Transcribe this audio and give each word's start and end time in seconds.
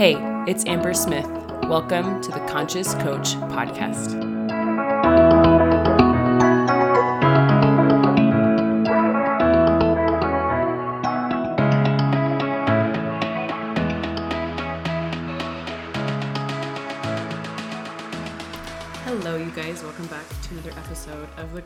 Hey, 0.00 0.16
it's 0.50 0.64
Amber 0.64 0.94
Smith. 0.94 1.26
Welcome 1.64 2.22
to 2.22 2.30
the 2.30 2.40
Conscious 2.48 2.94
Coach 2.94 3.34
Podcast. 3.52 4.16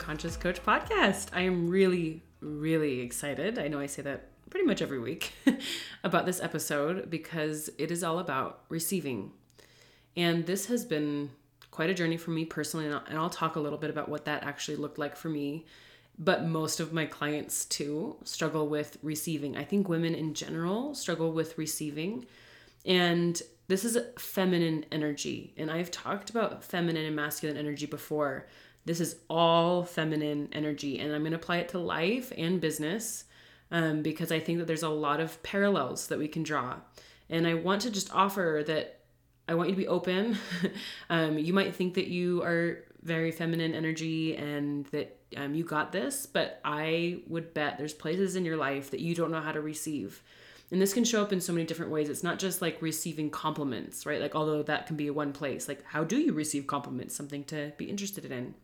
Conscious 0.05 0.37
Coach 0.37 0.63
Podcast. 0.63 1.29
I 1.33 1.41
am 1.41 1.67
really, 1.67 2.23
really 2.41 3.01
excited. 3.01 3.59
I 3.59 3.69
know 3.69 3.81
I 3.81 3.87
say 3.87 4.03
that 4.03 4.29
pretty 4.51 4.67
much 4.67 4.83
every 4.83 4.99
week 4.99 5.33
about 6.05 6.27
this 6.27 6.43
episode 6.43 7.09
because 7.09 7.71
it 7.79 7.91
is 7.91 8.05
all 8.05 8.19
about 8.19 8.65
receiving. 8.69 9.33
And 10.15 10.45
this 10.45 10.67
has 10.67 10.85
been 10.85 11.31
quite 11.71 11.89
a 11.89 11.95
journey 11.95 12.19
for 12.19 12.33
me 12.33 12.45
personally, 12.45 12.85
and 12.85 12.95
I'll, 12.95 13.05
and 13.07 13.17
I'll 13.17 13.31
talk 13.31 13.57
a 13.57 13.61
little 13.61 13.79
bit 13.79 13.89
about 13.89 14.11
what 14.11 14.27
that 14.27 14.43
actually 14.43 14.77
looked 14.77 14.99
like 14.99 15.17
for 15.17 15.31
me. 15.31 15.65
But 16.19 16.45
most 16.45 16.81
of 16.81 16.93
my 16.93 17.07
clients 17.07 17.65
too 17.65 18.17
struggle 18.25 18.69
with 18.69 18.99
receiving. 19.03 19.57
I 19.57 19.65
think 19.65 19.89
women 19.89 20.15
in 20.15 20.35
general 20.35 20.95
struggle 20.95 21.33
with 21.33 21.57
receiving. 21.57 22.27
And 22.85 23.41
this 23.69 23.87
is 23.87 23.97
a 23.97 24.05
feminine 24.19 24.85
energy. 24.93 25.55
And 25.57 25.71
I've 25.71 25.91
talked 25.91 26.29
about 26.29 26.63
feminine 26.63 27.07
and 27.07 27.17
masculine 27.17 27.57
energy 27.57 27.87
before. 27.87 28.47
This 28.85 29.01
is 29.01 29.17
all 29.31 29.85
feminine 29.85 30.49
energy, 30.53 30.99
and 30.99 31.13
I'm 31.13 31.23
going 31.23 31.33
to 31.33 31.39
apply 31.39 31.59
it 31.59 31.71
to 31.71 31.79
life 31.79 32.33
and 32.37 32.61
business 32.61 33.25
um, 33.71 34.03
because 34.03 34.31
I 34.31 34.41
think 34.41 34.59
that 34.59 34.67
there's 34.67 34.83
a 34.83 34.89
lot 34.89 35.21
of 35.21 35.43
parallels 35.43 36.09
that 36.09 36.19
we 36.19 36.29
can 36.29 36.43
draw. 36.43 36.77
And 37.31 37.47
I 37.47 37.55
want 37.55 37.83
to 37.83 37.91
just 37.91 38.15
offer 38.15 38.63
that 38.67 39.01
I 39.49 39.55
want 39.55 39.71
you 39.71 39.75
to 39.75 39.81
be 39.81 39.89
open. 39.89 40.39
um, 41.11 41.39
you 41.39 41.53
might 41.53 41.75
think 41.75 41.95
that 41.95 42.09
you 42.09 42.43
are 42.43 42.85
very 43.03 43.31
feminine 43.31 43.75
energy 43.75 44.37
and 44.37 44.87
that 44.87 45.19
um, 45.37 45.55
you 45.55 45.65
got 45.65 45.93
this, 45.93 46.27
but 46.27 46.61
I 46.65 47.21
would 47.27 47.53
bet 47.55 47.79
there's 47.79 47.93
places 47.93 48.37
in 48.37 48.45
your 48.45 48.57
life 48.57 48.91
that 48.91 49.01
you 49.01 49.15
don't 49.15 49.31
know 49.31 49.41
how 49.41 49.53
to 49.53 49.61
receive. 49.61 50.23
And 50.71 50.81
this 50.81 50.95
can 50.95 51.05
show 51.05 51.23
up 51.23 51.33
in 51.33 51.41
so 51.41 51.53
many 51.53 51.67
different 51.67 51.93
ways. 51.93 52.09
It's 52.09 52.23
not 52.23 52.39
just 52.39 52.63
like 52.63 52.81
receiving 52.81 53.31
compliments, 53.31 54.07
right? 54.07 54.21
Like, 54.21 54.35
although 54.35 54.63
that 54.63 54.87
can 54.87 54.97
be 54.97 55.11
one 55.11 55.33
place. 55.33 55.69
Like, 55.69 55.85
how 55.85 56.05
do 56.05 56.17
you 56.19 56.33
receive 56.33 56.67
compliments? 56.67 57.15
Something 57.15 57.45
to 57.45 57.73
be 57.77 57.85
interested 57.85 58.25
in. 58.25 58.55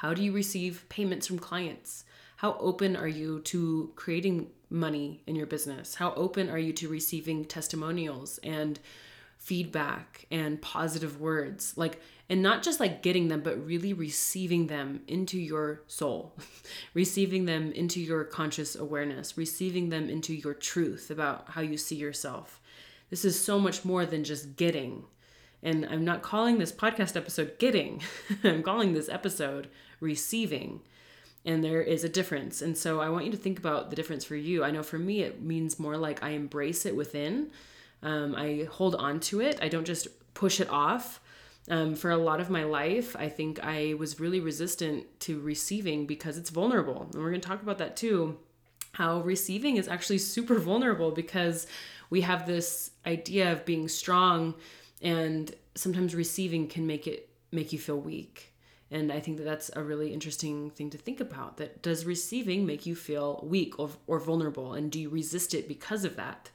How 0.00 0.14
do 0.14 0.22
you 0.22 0.32
receive 0.32 0.86
payments 0.88 1.26
from 1.26 1.38
clients? 1.38 2.04
How 2.36 2.56
open 2.58 2.96
are 2.96 3.06
you 3.06 3.40
to 3.40 3.92
creating 3.96 4.46
money 4.70 5.22
in 5.26 5.36
your 5.36 5.44
business? 5.44 5.96
How 5.96 6.14
open 6.14 6.48
are 6.48 6.58
you 6.58 6.72
to 6.72 6.88
receiving 6.88 7.44
testimonials 7.44 8.38
and 8.42 8.80
feedback 9.36 10.24
and 10.30 10.62
positive 10.62 11.20
words? 11.20 11.76
Like, 11.76 12.00
and 12.30 12.40
not 12.40 12.62
just 12.62 12.80
like 12.80 13.02
getting 13.02 13.28
them, 13.28 13.42
but 13.42 13.62
really 13.66 13.92
receiving 13.92 14.68
them 14.68 15.02
into 15.06 15.38
your 15.38 15.82
soul, 15.86 16.34
receiving 16.94 17.44
them 17.44 17.70
into 17.72 18.00
your 18.00 18.24
conscious 18.24 18.74
awareness, 18.74 19.36
receiving 19.36 19.90
them 19.90 20.08
into 20.08 20.32
your 20.34 20.54
truth 20.54 21.10
about 21.10 21.50
how 21.50 21.60
you 21.60 21.76
see 21.76 21.96
yourself. 21.96 22.58
This 23.10 23.22
is 23.26 23.38
so 23.38 23.58
much 23.58 23.84
more 23.84 24.06
than 24.06 24.24
just 24.24 24.56
getting. 24.56 25.04
And 25.62 25.86
I'm 25.86 26.04
not 26.04 26.22
calling 26.22 26.58
this 26.58 26.72
podcast 26.72 27.16
episode 27.16 27.58
getting, 27.58 28.02
I'm 28.44 28.62
calling 28.62 28.94
this 28.94 29.08
episode 29.08 29.68
receiving 30.00 30.80
and 31.44 31.64
there 31.64 31.80
is 31.80 32.04
a 32.04 32.08
difference. 32.08 32.60
And 32.60 32.76
so 32.76 33.00
I 33.00 33.08
want 33.08 33.24
you 33.24 33.30
to 33.30 33.36
think 33.36 33.58
about 33.58 33.90
the 33.90 33.96
difference 33.96 34.24
for 34.24 34.36
you. 34.36 34.62
I 34.62 34.70
know 34.70 34.82
for 34.82 34.98
me, 34.98 35.22
it 35.22 35.42
means 35.42 35.78
more 35.78 35.96
like 35.96 36.22
I 36.22 36.30
embrace 36.30 36.84
it 36.84 36.94
within, 36.94 37.50
um, 38.02 38.34
I 38.36 38.68
hold 38.70 38.94
on 38.94 39.20
to 39.20 39.40
it, 39.40 39.58
I 39.62 39.68
don't 39.68 39.86
just 39.86 40.08
push 40.34 40.60
it 40.60 40.68
off. 40.70 41.20
Um, 41.68 41.94
for 41.94 42.10
a 42.10 42.16
lot 42.16 42.40
of 42.40 42.50
my 42.50 42.64
life, 42.64 43.14
I 43.16 43.28
think 43.28 43.60
I 43.62 43.94
was 43.94 44.18
really 44.18 44.40
resistant 44.40 45.06
to 45.20 45.38
receiving 45.40 46.06
because 46.06 46.36
it's 46.36 46.50
vulnerable. 46.50 47.02
And 47.02 47.22
we're 47.22 47.30
going 47.30 47.40
to 47.40 47.46
talk 47.46 47.62
about 47.62 47.78
that 47.78 47.96
too. 47.96 48.38
How 48.92 49.20
receiving 49.20 49.76
is 49.76 49.86
actually 49.86 50.18
super 50.18 50.58
vulnerable 50.58 51.12
because 51.12 51.66
we 52.08 52.22
have 52.22 52.46
this 52.46 52.90
idea 53.06 53.52
of 53.52 53.64
being 53.64 53.88
strong, 53.88 54.54
and 55.00 55.54
sometimes 55.74 56.14
receiving 56.14 56.68
can 56.68 56.86
make 56.86 57.06
it 57.06 57.28
make 57.52 57.72
you 57.72 57.78
feel 57.78 57.98
weak. 57.98 58.52
And 58.92 59.12
I 59.12 59.20
think 59.20 59.38
that 59.38 59.44
that's 59.44 59.70
a 59.76 59.82
really 59.82 60.12
interesting 60.12 60.70
thing 60.70 60.90
to 60.90 60.98
think 60.98 61.20
about. 61.20 61.58
That 61.58 61.80
does 61.80 62.04
receiving 62.04 62.66
make 62.66 62.86
you 62.86 62.96
feel 62.96 63.40
weak 63.44 63.78
or, 63.78 63.90
or 64.08 64.18
vulnerable? 64.18 64.74
And 64.74 64.90
do 64.90 64.98
you 65.00 65.08
resist 65.08 65.54
it 65.54 65.68
because 65.68 66.04
of 66.04 66.16
that? 66.16 66.50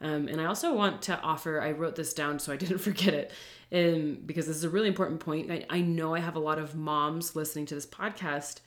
Um, 0.00 0.28
and 0.28 0.40
I 0.40 0.46
also 0.46 0.72
want 0.72 1.02
to 1.02 1.20
offer, 1.20 1.60
I 1.60 1.72
wrote 1.72 1.96
this 1.96 2.14
down 2.14 2.38
so 2.38 2.52
I 2.52 2.56
didn't 2.64 2.78
forget 2.78 3.12
it, 3.14 3.32
um, 3.72 4.18
because 4.24 4.46
this 4.46 4.56
is 4.56 4.64
a 4.64 4.70
really 4.70 4.88
important 4.88 5.20
point. 5.20 5.50
I, 5.50 5.66
I 5.68 5.80
know 5.80 6.14
I 6.14 6.20
have 6.20 6.36
a 6.36 6.40
lot 6.40 6.58
of 6.58 6.74
moms 6.74 7.36
listening 7.36 7.66
to 7.66 7.74
this 7.74 7.86
podcast, 7.86 8.60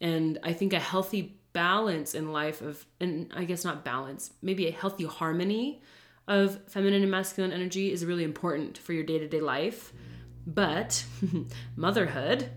and 0.00 0.38
I 0.42 0.52
think 0.52 0.72
a 0.72 0.78
healthy 0.78 1.38
balance 1.52 2.14
in 2.14 2.30
life 2.30 2.60
of, 2.60 2.84
and 3.00 3.32
I 3.34 3.44
guess 3.44 3.64
not 3.64 3.84
balance, 3.84 4.32
maybe 4.42 4.68
a 4.68 4.72
healthy 4.72 5.06
harmony 5.06 5.82
of 6.28 6.58
feminine 6.68 7.02
and 7.02 7.10
masculine 7.10 7.52
energy 7.52 7.92
is 7.92 8.04
really 8.04 8.24
important 8.24 8.78
for 8.78 8.92
your 8.92 9.04
day 9.04 9.18
to 9.18 9.28
day 9.28 9.40
life. 9.40 9.92
But 10.46 11.04
motherhood 11.76 12.50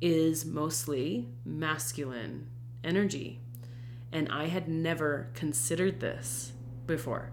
is 0.00 0.44
mostly 0.44 1.28
masculine 1.44 2.48
energy. 2.82 3.40
And 4.12 4.28
I 4.30 4.46
had 4.46 4.68
never 4.68 5.30
considered 5.34 6.00
this 6.00 6.52
before. 6.86 7.32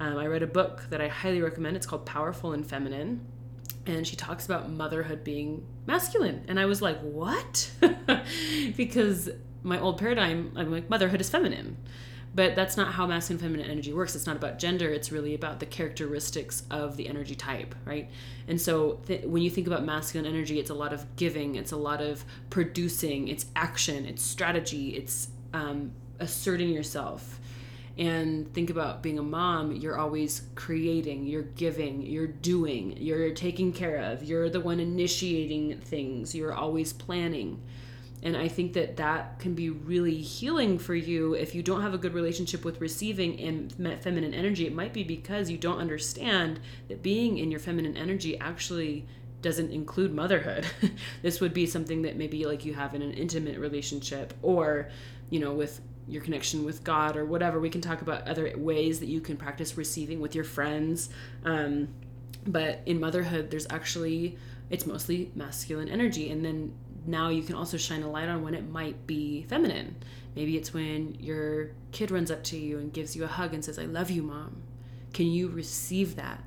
Um, 0.00 0.16
I 0.16 0.26
read 0.26 0.42
a 0.42 0.46
book 0.46 0.86
that 0.90 1.00
I 1.00 1.08
highly 1.08 1.42
recommend. 1.42 1.76
It's 1.76 1.86
called 1.86 2.06
Powerful 2.06 2.52
and 2.52 2.66
Feminine. 2.66 3.26
And 3.86 4.06
she 4.06 4.16
talks 4.16 4.46
about 4.46 4.70
motherhood 4.70 5.24
being 5.24 5.66
masculine. 5.86 6.44
And 6.48 6.58
I 6.58 6.64
was 6.66 6.80
like, 6.80 6.98
what? 7.00 7.70
because 8.76 9.28
my 9.62 9.78
old 9.78 9.98
paradigm, 9.98 10.52
I'm 10.56 10.72
like, 10.72 10.88
motherhood 10.88 11.20
is 11.20 11.28
feminine 11.28 11.76
but 12.34 12.54
that's 12.54 12.76
not 12.76 12.92
how 12.92 13.06
masculine 13.06 13.42
feminine 13.42 13.70
energy 13.70 13.92
works. 13.92 14.14
It's 14.14 14.26
not 14.26 14.36
about 14.36 14.58
gender. 14.58 14.90
It's 14.90 15.10
really 15.10 15.34
about 15.34 15.58
the 15.58 15.66
characteristics 15.66 16.62
of 16.70 16.96
the 16.96 17.08
energy 17.08 17.34
type 17.34 17.74
right? 17.84 18.08
And 18.48 18.60
so 18.60 19.00
th- 19.06 19.24
when 19.24 19.42
you 19.42 19.50
think 19.50 19.66
about 19.66 19.84
masculine 19.84 20.30
energy 20.30 20.58
it's 20.58 20.70
a 20.70 20.74
lot 20.74 20.92
of 20.92 21.16
giving. 21.16 21.56
It's 21.56 21.72
a 21.72 21.76
lot 21.76 22.00
of 22.00 22.24
producing. 22.50 23.28
It's 23.28 23.46
action. 23.56 24.06
It's 24.06 24.22
strategy. 24.22 24.90
It's 24.90 25.28
um, 25.52 25.92
asserting 26.18 26.70
yourself. 26.70 27.40
And 27.98 28.52
think 28.54 28.70
about 28.70 29.02
being 29.02 29.18
a 29.18 29.22
mom. 29.22 29.72
You're 29.72 29.98
always 29.98 30.42
creating. 30.54 31.26
You're 31.26 31.42
giving. 31.42 32.02
You're 32.06 32.28
doing. 32.28 32.96
You're 32.96 33.32
taking 33.32 33.72
care 33.72 33.98
of. 33.98 34.22
You're 34.22 34.48
the 34.48 34.60
one 34.60 34.80
initiating 34.80 35.80
things. 35.80 36.34
You're 36.34 36.54
always 36.54 36.92
planning 36.92 37.60
and 38.22 38.36
I 38.36 38.48
think 38.48 38.74
that 38.74 38.96
that 38.98 39.38
can 39.38 39.54
be 39.54 39.70
really 39.70 40.18
healing 40.18 40.78
for 40.78 40.94
you 40.94 41.34
if 41.34 41.54
you 41.54 41.62
don't 41.62 41.80
have 41.80 41.94
a 41.94 41.98
good 41.98 42.12
relationship 42.12 42.64
with 42.64 42.80
receiving 42.80 43.40
and 43.40 43.72
feminine 44.02 44.34
energy. 44.34 44.66
It 44.66 44.74
might 44.74 44.92
be 44.92 45.04
because 45.04 45.50
you 45.50 45.56
don't 45.56 45.78
understand 45.78 46.60
that 46.88 47.02
being 47.02 47.38
in 47.38 47.50
your 47.50 47.60
feminine 47.60 47.96
energy 47.96 48.38
actually 48.38 49.06
doesn't 49.40 49.70
include 49.70 50.14
motherhood. 50.14 50.66
this 51.22 51.40
would 51.40 51.54
be 51.54 51.64
something 51.64 52.02
that 52.02 52.16
maybe 52.16 52.44
like 52.44 52.64
you 52.66 52.74
have 52.74 52.94
in 52.94 53.00
an 53.00 53.12
intimate 53.12 53.58
relationship 53.58 54.34
or, 54.42 54.90
you 55.30 55.40
know, 55.40 55.54
with 55.54 55.80
your 56.06 56.22
connection 56.22 56.64
with 56.64 56.84
God 56.84 57.16
or 57.16 57.24
whatever. 57.24 57.58
We 57.58 57.70
can 57.70 57.80
talk 57.80 58.02
about 58.02 58.28
other 58.28 58.52
ways 58.56 59.00
that 59.00 59.06
you 59.06 59.22
can 59.22 59.38
practice 59.38 59.78
receiving 59.78 60.20
with 60.20 60.34
your 60.34 60.44
friends. 60.44 61.08
Um, 61.44 61.88
but 62.46 62.82
in 62.84 63.00
motherhood, 63.00 63.50
there's 63.50 63.66
actually, 63.70 64.36
it's 64.68 64.86
mostly 64.86 65.30
masculine 65.34 65.88
energy. 65.88 66.30
And 66.30 66.44
then 66.44 66.74
now 67.06 67.28
you 67.28 67.42
can 67.42 67.54
also 67.54 67.76
shine 67.76 68.02
a 68.02 68.10
light 68.10 68.28
on 68.28 68.42
when 68.42 68.54
it 68.54 68.68
might 68.68 69.06
be 69.06 69.42
feminine. 69.44 69.96
Maybe 70.36 70.56
it's 70.56 70.72
when 70.72 71.16
your 71.18 71.70
kid 71.92 72.10
runs 72.10 72.30
up 72.30 72.44
to 72.44 72.56
you 72.56 72.78
and 72.78 72.92
gives 72.92 73.16
you 73.16 73.24
a 73.24 73.28
hug 73.28 73.54
and 73.54 73.64
says, 73.64 73.78
"I 73.78 73.84
love 73.84 74.10
you, 74.10 74.22
mom." 74.22 74.62
Can 75.12 75.26
you 75.26 75.48
receive 75.48 76.16
that? 76.16 76.44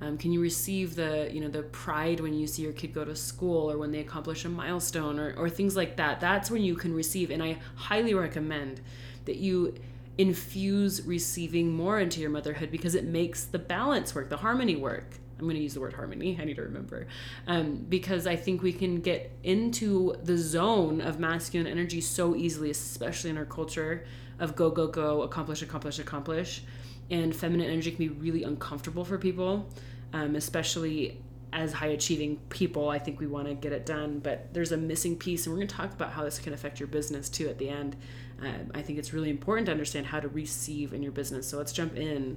Um, 0.00 0.16
can 0.16 0.30
you 0.30 0.40
receive 0.40 0.94
the 0.94 1.28
you 1.32 1.40
know 1.40 1.48
the 1.48 1.62
pride 1.62 2.20
when 2.20 2.32
you 2.32 2.46
see 2.46 2.62
your 2.62 2.72
kid 2.72 2.94
go 2.94 3.04
to 3.04 3.16
school 3.16 3.70
or 3.70 3.78
when 3.78 3.90
they 3.90 3.98
accomplish 3.98 4.44
a 4.44 4.48
milestone 4.48 5.18
or, 5.18 5.34
or 5.36 5.50
things 5.50 5.74
like 5.76 5.96
that? 5.96 6.20
That's 6.20 6.50
when 6.50 6.62
you 6.62 6.76
can 6.76 6.94
receive, 6.94 7.30
and 7.30 7.42
I 7.42 7.58
highly 7.74 8.14
recommend 8.14 8.80
that 9.24 9.36
you 9.36 9.74
infuse 10.16 11.02
receiving 11.02 11.72
more 11.72 12.00
into 12.00 12.20
your 12.20 12.30
motherhood 12.30 12.70
because 12.70 12.94
it 12.94 13.04
makes 13.04 13.44
the 13.44 13.58
balance 13.58 14.14
work, 14.14 14.28
the 14.30 14.38
harmony 14.38 14.76
work. 14.76 15.18
I'm 15.38 15.44
going 15.44 15.56
to 15.56 15.62
use 15.62 15.74
the 15.74 15.80
word 15.80 15.92
harmony. 15.92 16.36
I 16.40 16.44
need 16.44 16.56
to 16.56 16.62
remember. 16.62 17.06
Um, 17.46 17.86
because 17.88 18.26
I 18.26 18.34
think 18.34 18.62
we 18.62 18.72
can 18.72 19.00
get 19.00 19.30
into 19.44 20.14
the 20.22 20.36
zone 20.36 21.00
of 21.00 21.20
masculine 21.20 21.66
energy 21.66 22.00
so 22.00 22.34
easily, 22.34 22.70
especially 22.70 23.30
in 23.30 23.38
our 23.38 23.44
culture 23.44 24.04
of 24.40 24.56
go, 24.56 24.70
go, 24.70 24.88
go, 24.88 25.22
accomplish, 25.22 25.62
accomplish, 25.62 25.98
accomplish. 25.98 26.62
And 27.10 27.34
feminine 27.34 27.70
energy 27.70 27.90
can 27.90 27.98
be 27.98 28.08
really 28.08 28.42
uncomfortable 28.42 29.04
for 29.04 29.16
people, 29.16 29.68
um, 30.12 30.34
especially 30.34 31.20
as 31.52 31.72
high 31.72 31.86
achieving 31.86 32.36
people. 32.48 32.88
I 32.88 32.98
think 32.98 33.20
we 33.20 33.26
want 33.26 33.48
to 33.48 33.54
get 33.54 33.72
it 33.72 33.86
done, 33.86 34.18
but 34.18 34.52
there's 34.52 34.72
a 34.72 34.76
missing 34.76 35.16
piece. 35.16 35.46
And 35.46 35.54
we're 35.54 35.60
going 35.60 35.68
to 35.68 35.74
talk 35.74 35.92
about 35.92 36.12
how 36.12 36.24
this 36.24 36.38
can 36.38 36.52
affect 36.52 36.80
your 36.80 36.88
business 36.88 37.28
too 37.28 37.48
at 37.48 37.58
the 37.58 37.68
end. 37.68 37.96
Um, 38.42 38.70
I 38.74 38.82
think 38.82 38.98
it's 38.98 39.12
really 39.12 39.30
important 39.30 39.66
to 39.66 39.72
understand 39.72 40.06
how 40.06 40.20
to 40.20 40.28
receive 40.28 40.92
in 40.92 41.02
your 41.02 41.12
business. 41.12 41.46
So 41.48 41.58
let's 41.58 41.72
jump 41.72 41.96
in. 41.96 42.36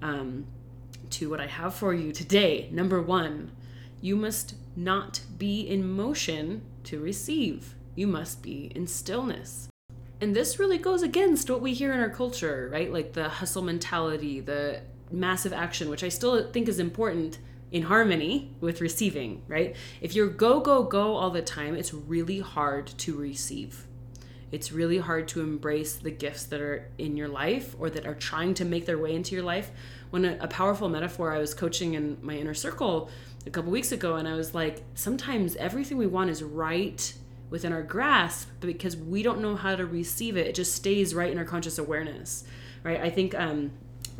Um, 0.00 0.46
to 1.10 1.30
what 1.30 1.40
I 1.40 1.46
have 1.46 1.74
for 1.74 1.94
you 1.94 2.12
today. 2.12 2.68
Number 2.72 3.00
one, 3.00 3.52
you 4.00 4.16
must 4.16 4.54
not 4.76 5.20
be 5.38 5.62
in 5.62 5.88
motion 5.88 6.62
to 6.84 7.00
receive, 7.00 7.74
you 7.94 8.06
must 8.06 8.42
be 8.42 8.70
in 8.74 8.86
stillness. 8.86 9.68
And 10.20 10.34
this 10.34 10.58
really 10.58 10.78
goes 10.78 11.02
against 11.02 11.50
what 11.50 11.60
we 11.60 11.74
hear 11.74 11.92
in 11.92 12.00
our 12.00 12.10
culture, 12.10 12.68
right? 12.72 12.92
Like 12.92 13.12
the 13.12 13.28
hustle 13.28 13.62
mentality, 13.62 14.40
the 14.40 14.80
massive 15.10 15.52
action, 15.52 15.90
which 15.90 16.04
I 16.04 16.08
still 16.08 16.50
think 16.50 16.68
is 16.68 16.78
important 16.78 17.38
in 17.70 17.82
harmony 17.82 18.54
with 18.60 18.80
receiving, 18.80 19.42
right? 19.48 19.76
If 20.00 20.14
you're 20.14 20.28
go, 20.28 20.60
go, 20.60 20.84
go 20.84 21.16
all 21.16 21.30
the 21.30 21.42
time, 21.42 21.74
it's 21.74 21.92
really 21.92 22.40
hard 22.40 22.86
to 22.98 23.16
receive. 23.16 23.86
It's 24.52 24.70
really 24.72 24.98
hard 24.98 25.28
to 25.28 25.40
embrace 25.40 25.96
the 25.96 26.10
gifts 26.10 26.44
that 26.44 26.60
are 26.60 26.88
in 26.98 27.16
your 27.16 27.28
life 27.28 27.74
or 27.78 27.90
that 27.90 28.06
are 28.06 28.14
trying 28.14 28.54
to 28.54 28.64
make 28.64 28.86
their 28.86 28.98
way 28.98 29.14
into 29.14 29.34
your 29.34 29.44
life. 29.44 29.70
When 30.10 30.24
a, 30.24 30.38
a 30.40 30.48
powerful 30.48 30.88
metaphor, 30.88 31.32
I 31.32 31.38
was 31.38 31.52
coaching 31.52 31.94
in 31.94 32.18
my 32.22 32.34
inner 32.36 32.54
circle 32.54 33.10
a 33.46 33.50
couple 33.50 33.70
weeks 33.70 33.92
ago, 33.92 34.16
and 34.16 34.26
I 34.28 34.34
was 34.34 34.54
like, 34.54 34.82
sometimes 34.94 35.56
everything 35.56 35.98
we 35.98 36.06
want 36.06 36.30
is 36.30 36.42
right 36.42 37.14
within 37.50 37.72
our 37.72 37.82
grasp, 37.82 38.48
but 38.60 38.66
because 38.66 38.96
we 38.96 39.22
don't 39.22 39.40
know 39.40 39.54
how 39.56 39.76
to 39.76 39.86
receive 39.86 40.36
it, 40.36 40.46
it 40.46 40.54
just 40.54 40.74
stays 40.74 41.14
right 41.14 41.30
in 41.30 41.38
our 41.38 41.44
conscious 41.44 41.78
awareness, 41.78 42.44
right? 42.82 43.00
I 43.00 43.10
think 43.10 43.34
um, 43.34 43.70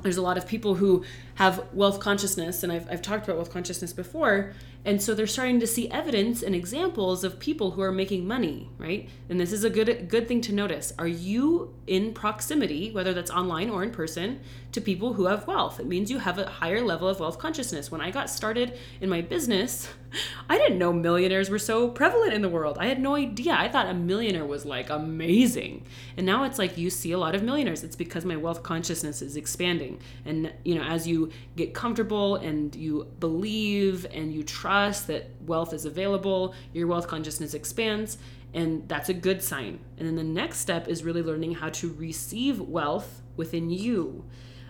there's 0.02 0.16
a 0.16 0.22
lot 0.22 0.38
of 0.38 0.46
people 0.46 0.76
who 0.76 1.04
have 1.34 1.64
wealth 1.72 1.98
consciousness, 2.00 2.62
and 2.62 2.72
I've, 2.72 2.90
I've 2.90 3.02
talked 3.02 3.24
about 3.24 3.36
wealth 3.36 3.52
consciousness 3.52 3.92
before, 3.92 4.52
and 4.86 5.02
so 5.02 5.16
they're 5.16 5.26
starting 5.26 5.58
to 5.58 5.66
see 5.66 5.90
evidence 5.90 6.44
and 6.44 6.54
examples 6.54 7.24
of 7.24 7.40
people 7.40 7.72
who 7.72 7.82
are 7.82 7.90
making 7.90 8.24
money, 8.24 8.70
right? 8.78 9.08
And 9.28 9.40
this 9.40 9.52
is 9.52 9.64
a 9.64 9.68
good 9.68 10.08
good 10.08 10.28
thing 10.28 10.40
to 10.42 10.54
notice. 10.54 10.92
Are 10.96 11.08
you 11.08 11.74
in 11.88 12.14
proximity, 12.14 12.92
whether 12.92 13.12
that's 13.12 13.32
online 13.32 13.68
or 13.68 13.82
in 13.82 13.90
person, 13.90 14.38
to 14.70 14.80
people 14.80 15.14
who 15.14 15.26
have 15.26 15.48
wealth? 15.48 15.80
It 15.80 15.86
means 15.86 16.08
you 16.08 16.20
have 16.20 16.38
a 16.38 16.46
higher 16.46 16.80
level 16.82 17.08
of 17.08 17.18
wealth 17.18 17.36
consciousness. 17.36 17.90
When 17.90 18.00
I 18.00 18.12
got 18.12 18.30
started 18.30 18.78
in 19.00 19.08
my 19.10 19.22
business, 19.22 19.88
I 20.48 20.56
didn't 20.56 20.78
know 20.78 20.92
millionaires 20.92 21.50
were 21.50 21.58
so 21.58 21.88
prevalent 21.88 22.32
in 22.32 22.42
the 22.42 22.48
world. 22.48 22.78
I 22.78 22.86
had 22.86 23.00
no 23.00 23.16
idea. 23.16 23.56
I 23.58 23.68
thought 23.68 23.88
a 23.88 23.94
millionaire 23.94 24.46
was 24.46 24.64
like 24.64 24.88
amazing. 24.88 25.84
And 26.16 26.24
now 26.24 26.44
it's 26.44 26.60
like 26.60 26.78
you 26.78 26.90
see 26.90 27.10
a 27.10 27.18
lot 27.18 27.34
of 27.34 27.42
millionaires. 27.42 27.82
It's 27.82 27.96
because 27.96 28.24
my 28.24 28.36
wealth 28.36 28.62
consciousness 28.62 29.20
is 29.20 29.36
expanding. 29.36 29.98
And 30.24 30.52
you 30.64 30.76
know, 30.76 30.84
as 30.84 31.08
you 31.08 31.32
get 31.56 31.74
comfortable 31.74 32.36
and 32.36 32.72
you 32.76 33.08
believe 33.18 34.06
and 34.12 34.32
you 34.32 34.44
trust 34.44 34.75
trust 34.76 35.06
that 35.06 35.30
wealth 35.46 35.72
is 35.72 35.86
available, 35.86 36.54
your 36.74 36.86
wealth 36.86 37.08
consciousness 37.08 37.54
expands, 37.54 38.18
and 38.52 38.86
that's 38.88 39.08
a 39.08 39.14
good 39.14 39.42
sign. 39.42 39.78
And 39.96 40.06
then 40.06 40.16
the 40.16 40.24
next 40.40 40.58
step 40.58 40.86
is 40.86 41.02
really 41.02 41.22
learning 41.22 41.54
how 41.54 41.70
to 41.70 41.94
receive 41.94 42.60
wealth 42.60 43.22
within 43.36 43.70
you. 43.70 44.24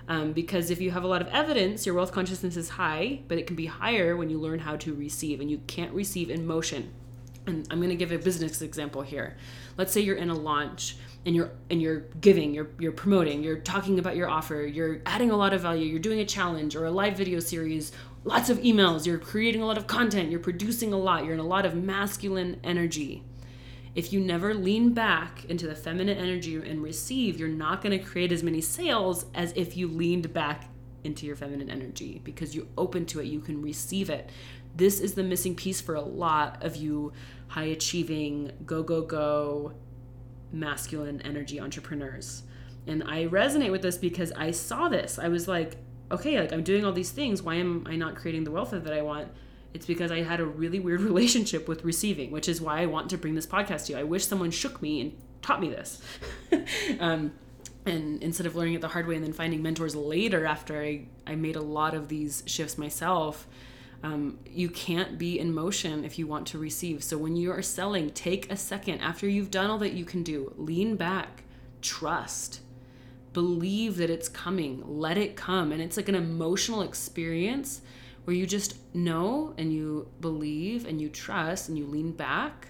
Um, 0.08 0.32
because 0.32 0.70
if 0.70 0.80
you 0.80 0.92
have 0.92 1.02
a 1.02 1.08
lot 1.08 1.22
of 1.22 1.28
evidence, 1.28 1.84
your 1.84 1.96
wealth 1.96 2.12
consciousness 2.12 2.56
is 2.56 2.68
high, 2.68 3.22
but 3.26 3.38
it 3.38 3.48
can 3.48 3.56
be 3.56 3.66
higher 3.66 4.16
when 4.16 4.30
you 4.30 4.38
learn 4.38 4.60
how 4.60 4.76
to 4.76 4.94
receive, 4.94 5.40
and 5.40 5.50
you 5.50 5.58
can't 5.66 5.92
receive 5.92 6.30
in 6.30 6.46
motion. 6.46 6.92
And 7.48 7.66
I'm 7.70 7.78
going 7.78 7.90
to 7.90 7.96
give 7.96 8.12
a 8.12 8.18
business 8.18 8.62
example 8.62 9.02
here. 9.02 9.36
Let's 9.76 9.92
say 9.92 10.00
you're 10.00 10.16
in 10.16 10.30
a 10.30 10.34
launch 10.34 10.96
and 11.24 11.34
you're 11.34 11.50
and 11.70 11.82
you're 11.82 12.00
giving, 12.20 12.54
you're 12.54 12.70
you're 12.78 12.92
promoting, 12.92 13.42
you're 13.42 13.58
talking 13.58 13.98
about 13.98 14.16
your 14.16 14.28
offer, 14.28 14.62
you're 14.62 15.00
adding 15.06 15.30
a 15.30 15.36
lot 15.36 15.52
of 15.52 15.60
value, 15.60 15.84
you're 15.84 15.98
doing 15.98 16.20
a 16.20 16.24
challenge 16.24 16.76
or 16.76 16.86
a 16.86 16.90
live 16.90 17.16
video 17.16 17.40
series 17.40 17.92
lots 18.26 18.50
of 18.50 18.58
emails, 18.58 19.06
you're 19.06 19.18
creating 19.18 19.62
a 19.62 19.66
lot 19.66 19.78
of 19.78 19.86
content, 19.86 20.30
you're 20.30 20.40
producing 20.40 20.92
a 20.92 20.98
lot, 20.98 21.24
you're 21.24 21.34
in 21.34 21.40
a 21.40 21.46
lot 21.46 21.64
of 21.64 21.76
masculine 21.76 22.60
energy. 22.64 23.22
If 23.94 24.12
you 24.12 24.20
never 24.20 24.52
lean 24.52 24.92
back 24.92 25.44
into 25.46 25.66
the 25.66 25.76
feminine 25.76 26.18
energy 26.18 26.56
and 26.56 26.82
receive, 26.82 27.38
you're 27.38 27.48
not 27.48 27.82
going 27.82 27.96
to 27.96 28.04
create 28.04 28.32
as 28.32 28.42
many 28.42 28.60
sales 28.60 29.26
as 29.34 29.52
if 29.54 29.76
you 29.76 29.86
leaned 29.86 30.34
back 30.34 30.68
into 31.04 31.24
your 31.24 31.36
feminine 31.36 31.70
energy 31.70 32.20
because 32.24 32.54
you're 32.54 32.66
open 32.76 33.06
to 33.06 33.20
it, 33.20 33.26
you 33.26 33.40
can 33.40 33.62
receive 33.62 34.10
it. 34.10 34.28
This 34.74 34.98
is 34.98 35.14
the 35.14 35.22
missing 35.22 35.54
piece 35.54 35.80
for 35.80 35.94
a 35.94 36.02
lot 36.02 36.62
of 36.64 36.74
you 36.74 37.12
high 37.46 37.66
achieving, 37.66 38.50
go, 38.66 38.82
go, 38.82 39.02
go, 39.02 39.72
masculine 40.52 41.22
energy 41.22 41.60
entrepreneurs. 41.60 42.42
And 42.88 43.04
I 43.04 43.26
resonate 43.26 43.70
with 43.70 43.82
this 43.82 43.96
because 43.96 44.32
I 44.32 44.50
saw 44.50 44.88
this. 44.88 45.18
I 45.18 45.28
was 45.28 45.46
like, 45.46 45.76
okay, 46.10 46.40
like 46.40 46.52
I'm 46.52 46.62
doing 46.62 46.84
all 46.84 46.92
these 46.92 47.10
things. 47.10 47.42
Why 47.42 47.56
am 47.56 47.86
I 47.88 47.96
not 47.96 48.16
creating 48.16 48.44
the 48.44 48.50
wealth 48.50 48.70
that 48.70 48.92
I 48.92 49.02
want? 49.02 49.28
It's 49.74 49.86
because 49.86 50.10
I 50.10 50.22
had 50.22 50.40
a 50.40 50.46
really 50.46 50.80
weird 50.80 51.00
relationship 51.12 51.68
with 51.68 51.84
receiving, 51.84 52.30
which 52.30 52.48
is 52.48 52.60
why 52.60 52.80
I 52.80 52.86
want 52.86 53.10
to 53.10 53.18
bring 53.18 53.34
this 53.34 53.46
podcast 53.46 53.86
to 53.86 53.92
you. 53.92 53.98
I 53.98 54.04
wish 54.04 54.26
someone 54.26 54.50
shook 54.50 54.80
me 54.80 55.00
and 55.00 55.16
taught 55.42 55.60
me 55.60 55.68
this. 55.68 56.00
um, 57.00 57.32
and 57.84 58.22
instead 58.22 58.46
of 58.46 58.56
learning 58.56 58.74
it 58.74 58.80
the 58.80 58.88
hard 58.88 59.06
way 59.06 59.14
and 59.14 59.24
then 59.24 59.32
finding 59.32 59.62
mentors 59.62 59.94
later 59.94 60.44
after 60.44 60.80
I, 60.80 61.06
I 61.26 61.36
made 61.36 61.56
a 61.56 61.62
lot 61.62 61.94
of 61.94 62.08
these 62.08 62.42
shifts 62.46 62.76
myself, 62.76 63.46
um, 64.02 64.38
you 64.46 64.68
can't 64.68 65.18
be 65.18 65.38
in 65.38 65.54
motion 65.54 66.04
if 66.04 66.18
you 66.18 66.26
want 66.26 66.46
to 66.48 66.58
receive. 66.58 67.04
So 67.04 67.16
when 67.16 67.36
you 67.36 67.52
are 67.52 67.62
selling, 67.62 68.10
take 68.10 68.50
a 68.50 68.56
second 68.56 69.00
after 69.00 69.28
you've 69.28 69.50
done 69.50 69.70
all 69.70 69.78
that 69.78 69.92
you 69.92 70.04
can 70.04 70.22
do, 70.22 70.52
lean 70.56 70.96
back, 70.96 71.44
trust 71.80 72.60
believe 73.36 73.98
that 73.98 74.08
it's 74.08 74.30
coming. 74.30 74.82
Let 74.86 75.18
it 75.18 75.36
come. 75.36 75.70
And 75.70 75.82
it's 75.82 75.98
like 75.98 76.08
an 76.08 76.14
emotional 76.14 76.80
experience 76.80 77.82
where 78.24 78.34
you 78.34 78.46
just 78.46 78.78
know 78.94 79.52
and 79.58 79.70
you 79.70 80.08
believe 80.22 80.86
and 80.86 81.02
you 81.02 81.10
trust 81.10 81.68
and 81.68 81.76
you 81.76 81.84
lean 81.84 82.12
back 82.12 82.68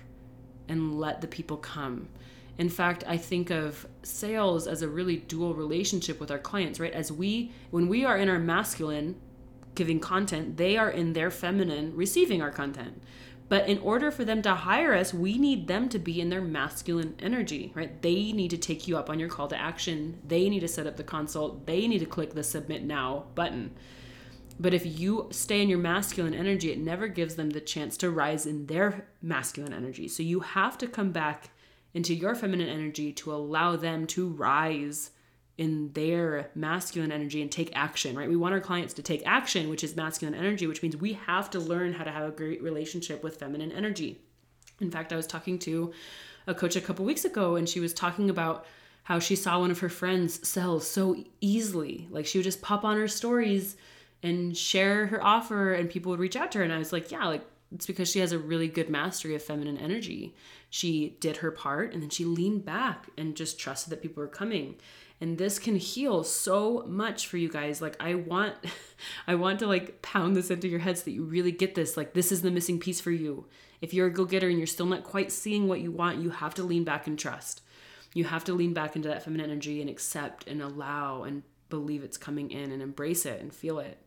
and 0.69 0.99
let 0.99 1.21
the 1.21 1.29
people 1.29 1.57
come. 1.57 2.09
In 2.59 2.69
fact 2.69 3.05
i 3.07 3.17
think 3.17 3.51
of 3.51 3.87
sales 4.03 4.67
as 4.67 4.83
a 4.83 4.89
really 4.89 5.19
dual 5.19 5.55
relationship 5.55 6.19
with 6.19 6.33
our 6.33 6.39
clients 6.39 6.81
right? 6.81 6.93
As 6.93 7.13
we 7.13 7.53
when 7.71 7.87
we 7.87 8.05
are 8.05 8.19
in 8.19 8.29
our 8.29 8.39
masculine 8.39 9.15
giving 9.75 10.01
content 10.01 10.57
they 10.57 10.77
are 10.77 10.91
in 10.91 11.13
their 11.13 11.31
feminine 11.31 11.95
receiving 11.95 12.41
our 12.43 12.51
content 12.51 13.03
but 13.49 13.69
in 13.69 13.79
order 13.79 14.11
for 14.11 14.25
them 14.25 14.43
to 14.43 14.55
hire 14.55 14.93
us, 14.93 15.15
we 15.15 15.39
need 15.39 15.69
them 15.69 15.89
to 15.91 15.99
be 15.99 16.21
in 16.21 16.31
their 16.31 16.41
masculine 16.41 17.15
energy, 17.21 17.73
right? 17.75 18.03
They 18.03 18.33
need 18.33 18.51
to 18.51 18.59
take 18.59 18.89
you 18.89 18.97
up 18.97 19.09
on 19.09 19.21
your 19.21 19.29
call 19.29 19.47
to 19.49 19.61
action. 19.61 20.19
They 20.27 20.49
need 20.49 20.61
to 20.61 20.69
set 20.69 20.87
up 20.87 20.97
the 20.97 21.05
consult. 21.05 21.67
They 21.67 21.87
need 21.87 22.01
to 22.01 22.07
click 22.07 22.35
the 22.35 22.43
submit 22.43 22.83
now 22.83 23.27
button. 23.37 23.71
But 24.59 24.75
if 24.75 24.85
you 24.85 25.29
stay 25.31 25.63
in 25.63 25.69
your 25.69 25.79
masculine 25.79 26.35
energy, 26.35 26.73
it 26.73 26.79
never 26.79 27.09
gives 27.09 27.37
them 27.37 27.51
the 27.51 27.61
chance 27.61 27.97
to 27.99 28.11
rise 28.11 28.47
in 28.47 28.67
their 28.67 29.07
masculine 29.23 29.75
energy. 29.75 30.09
So 30.09 30.23
you 30.23 30.41
have 30.41 30.77
to 30.79 30.89
come 30.89 31.13
back 31.13 31.51
into 31.95 32.15
your 32.15 32.35
feminine 32.35 32.69
energy 32.69 33.13
to 33.13 33.33
allow 33.33 33.77
them 33.77 34.07
to 34.09 34.29
rise 34.29 35.11
in 35.59 35.91
their 35.93 36.51
masculine 36.55 37.11
energy 37.11 37.41
and 37.41 37.51
take 37.51 37.71
action, 37.75 38.17
right? 38.17 38.29
We 38.29 38.37
want 38.37 38.53
our 38.53 38.61
clients 38.61 38.93
to 38.95 39.03
take 39.03 39.27
action, 39.27 39.71
which 39.71 39.83
is 39.83 39.97
masculine 39.97 40.35
energy, 40.35 40.67
which 40.67 40.83
means 40.83 40.97
we 40.97 41.15
have 41.15 41.51
to 41.51 41.61
learn 41.61 41.95
how 41.95 42.05
to 42.05 42.11
have 42.11 42.29
a 42.29 42.33
great 42.33 42.63
relationship 42.63 43.25
with 43.25 43.37
feminine 43.37 43.73
energy. 43.73 44.21
In 44.81 44.91
fact, 44.91 45.13
I 45.13 45.17
was 45.17 45.27
talking 45.27 45.59
to 45.61 45.93
a 46.47 46.55
coach 46.55 46.77
a 46.77 46.81
couple 46.81 47.05
weeks 47.05 47.25
ago 47.25 47.57
and 47.57 47.69
she 47.69 47.81
was 47.81 47.95
talking 47.95 48.29
about 48.29 48.67
how 49.05 49.19
she 49.19 49.35
saw 49.35 49.61
one 49.61 49.71
of 49.71 49.79
her 49.79 49.89
friends 49.89 50.47
sell 50.47 50.79
so 50.79 51.17
easily. 51.41 52.07
Like 52.11 52.27
she 52.27 52.39
would 52.39 52.45
just 52.45 52.61
pop 52.61 52.85
on 52.85 52.99
her 52.99 53.09
stories 53.09 53.77
and 54.23 54.57
share 54.57 55.07
her 55.07 55.25
offer 55.25 55.73
and 55.73 55.89
people 55.89 56.11
would 56.11 56.21
reach 56.21 56.37
out 56.37 56.53
to 56.53 56.59
her 56.59 56.65
and 56.65 56.73
I 56.73 56.79
was 56.79 56.93
like, 56.93 57.11
yeah, 57.11 57.25
like 57.27 57.45
it's 57.73 57.87
because 57.87 58.11
she 58.11 58.19
has 58.19 58.33
a 58.33 58.39
really 58.39 58.69
good 58.69 58.91
mastery 58.91 59.35
of 59.35 59.43
feminine 59.43 59.79
energy. 59.79 60.35
She 60.69 61.17
did 61.21 61.39
her 61.39 61.51
part 61.51 61.95
and 61.95 62.03
then 62.03 62.11
she 62.11 62.25
leaned 62.25 62.65
back 62.65 63.07
and 63.17 63.35
just 63.35 63.59
trusted 63.59 63.91
that 63.93 64.03
people 64.03 64.23
were 64.23 64.29
coming 64.29 64.77
and 65.21 65.39
this 65.39 65.59
can 65.59 65.77
heal 65.77 66.23
so 66.25 66.85
much 66.87 67.27
for 67.27 67.37
you 67.37 67.49
guys. 67.49 67.81
Like 67.81 67.97
i 68.01 68.15
want 68.15 68.55
i 69.27 69.35
want 69.35 69.59
to 69.61 69.67
like 69.67 70.03
pound 70.03 70.37
this 70.37 70.51
into 70.51 70.69
your 70.69 70.81
head 70.81 70.99
so 70.99 71.05
that 71.05 71.13
you 71.13 71.25
really 71.25 71.53
get 71.53 71.75
this. 71.75 71.97
Like 71.97 72.15
this 72.15 72.33
is 72.33 72.43
the 72.43 72.51
missing 72.51 72.79
piece 72.79 73.01
for 73.01 73.11
you. 73.11 73.47
If 73.81 73.93
you're 73.93 74.07
a 74.07 74.13
go-getter 74.13 74.49
and 74.49 74.59
you're 74.59 74.67
still 74.67 74.87
not 74.87 75.05
quite 75.05 75.33
seeing 75.33 75.69
what 75.69 75.81
you 75.81 75.91
want 75.91 76.19
you 76.19 76.31
have 76.31 76.55
to 76.55 76.63
lean 76.63 76.85
back 76.85 77.07
and 77.07 77.19
trust. 77.19 77.63
You 78.15 78.25
have 78.25 78.45
to 78.45 78.55
lean 78.55 78.73
back 78.73 78.97
into 78.97 79.09
that 79.09 79.23
feminine 79.23 79.51
energy 79.51 79.81
and 79.81 79.91
accept 79.91 80.47
and 80.47 80.63
allow 80.63 81.25
and 81.25 81.43
believe 81.69 82.03
it's 82.03 82.17
coming 82.17 82.51
in 82.51 82.73
and 82.73 82.81
embrace 82.81 83.27
it 83.27 83.41
and 83.41 83.53
feel 83.53 83.79
it. 83.79 83.99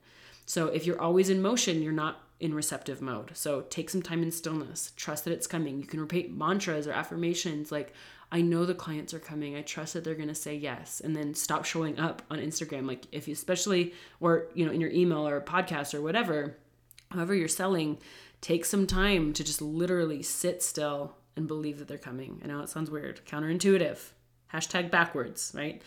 So 0.46 0.68
if 0.68 0.86
you're 0.86 1.02
always 1.02 1.30
in 1.30 1.42
motion 1.42 1.82
you're 1.82 1.92
not 1.92 2.24
in 2.40 2.54
receptive 2.54 3.02
mode. 3.02 3.32
So 3.34 3.62
take 3.70 3.90
some 3.90 4.02
time 4.02 4.24
in 4.24 4.32
stillness. 4.32 4.94
Trust 4.96 5.26
that 5.26 5.34
it's 5.34 5.48
coming. 5.48 5.78
You 5.80 5.86
can 5.86 6.00
repeat 6.00 6.32
mantras 6.36 6.88
or 6.88 6.94
affirmations 6.94 7.72
like 7.72 7.94
I 8.32 8.42
know 8.42 8.66
the 8.66 8.76
clients 8.76 9.14
are 9.14 9.20
coming. 9.20 9.56
I 9.56 9.62
trust 9.62 9.94
that 9.94 10.04
they're 10.04 10.16
going 10.16 10.28
to 10.28 10.36
say 10.36 10.56
yes 10.56 11.02
and 11.04 11.16
then 11.16 11.34
stop 11.34 11.66
showing 11.66 12.00
up 12.00 12.22
on 12.30 12.40
Instagram. 12.40 12.88
Like 12.88 13.06
if 13.12 13.28
you 13.28 13.34
especially 13.34 13.94
or 14.20 14.48
you 14.54 14.66
know 14.66 14.72
in 14.72 14.82
your 14.82 14.92
email 14.92 15.28
or 15.28 15.42
podcast 15.42 15.94
or 15.94 16.02
whatever, 16.02 16.58
however 17.12 17.34
you're 17.34 17.48
selling, 17.48 17.98
take 18.42 18.66
some 18.66 18.86
time 18.86 19.34
to 19.34 19.44
just 19.44 19.62
literally 19.62 20.22
sit 20.22 20.62
still 20.62 21.16
and 21.36 21.48
believe 21.48 21.80
that 21.80 21.88
they're 21.88 21.98
coming. 21.98 22.40
I 22.44 22.48
know 22.48 22.62
it 22.62 22.70
sounds 22.70 22.92
weird, 22.92 23.26
counterintuitive. 23.26 23.98
Hashtag 24.54 24.92
backwards, 24.92 25.52
right? 25.56 25.82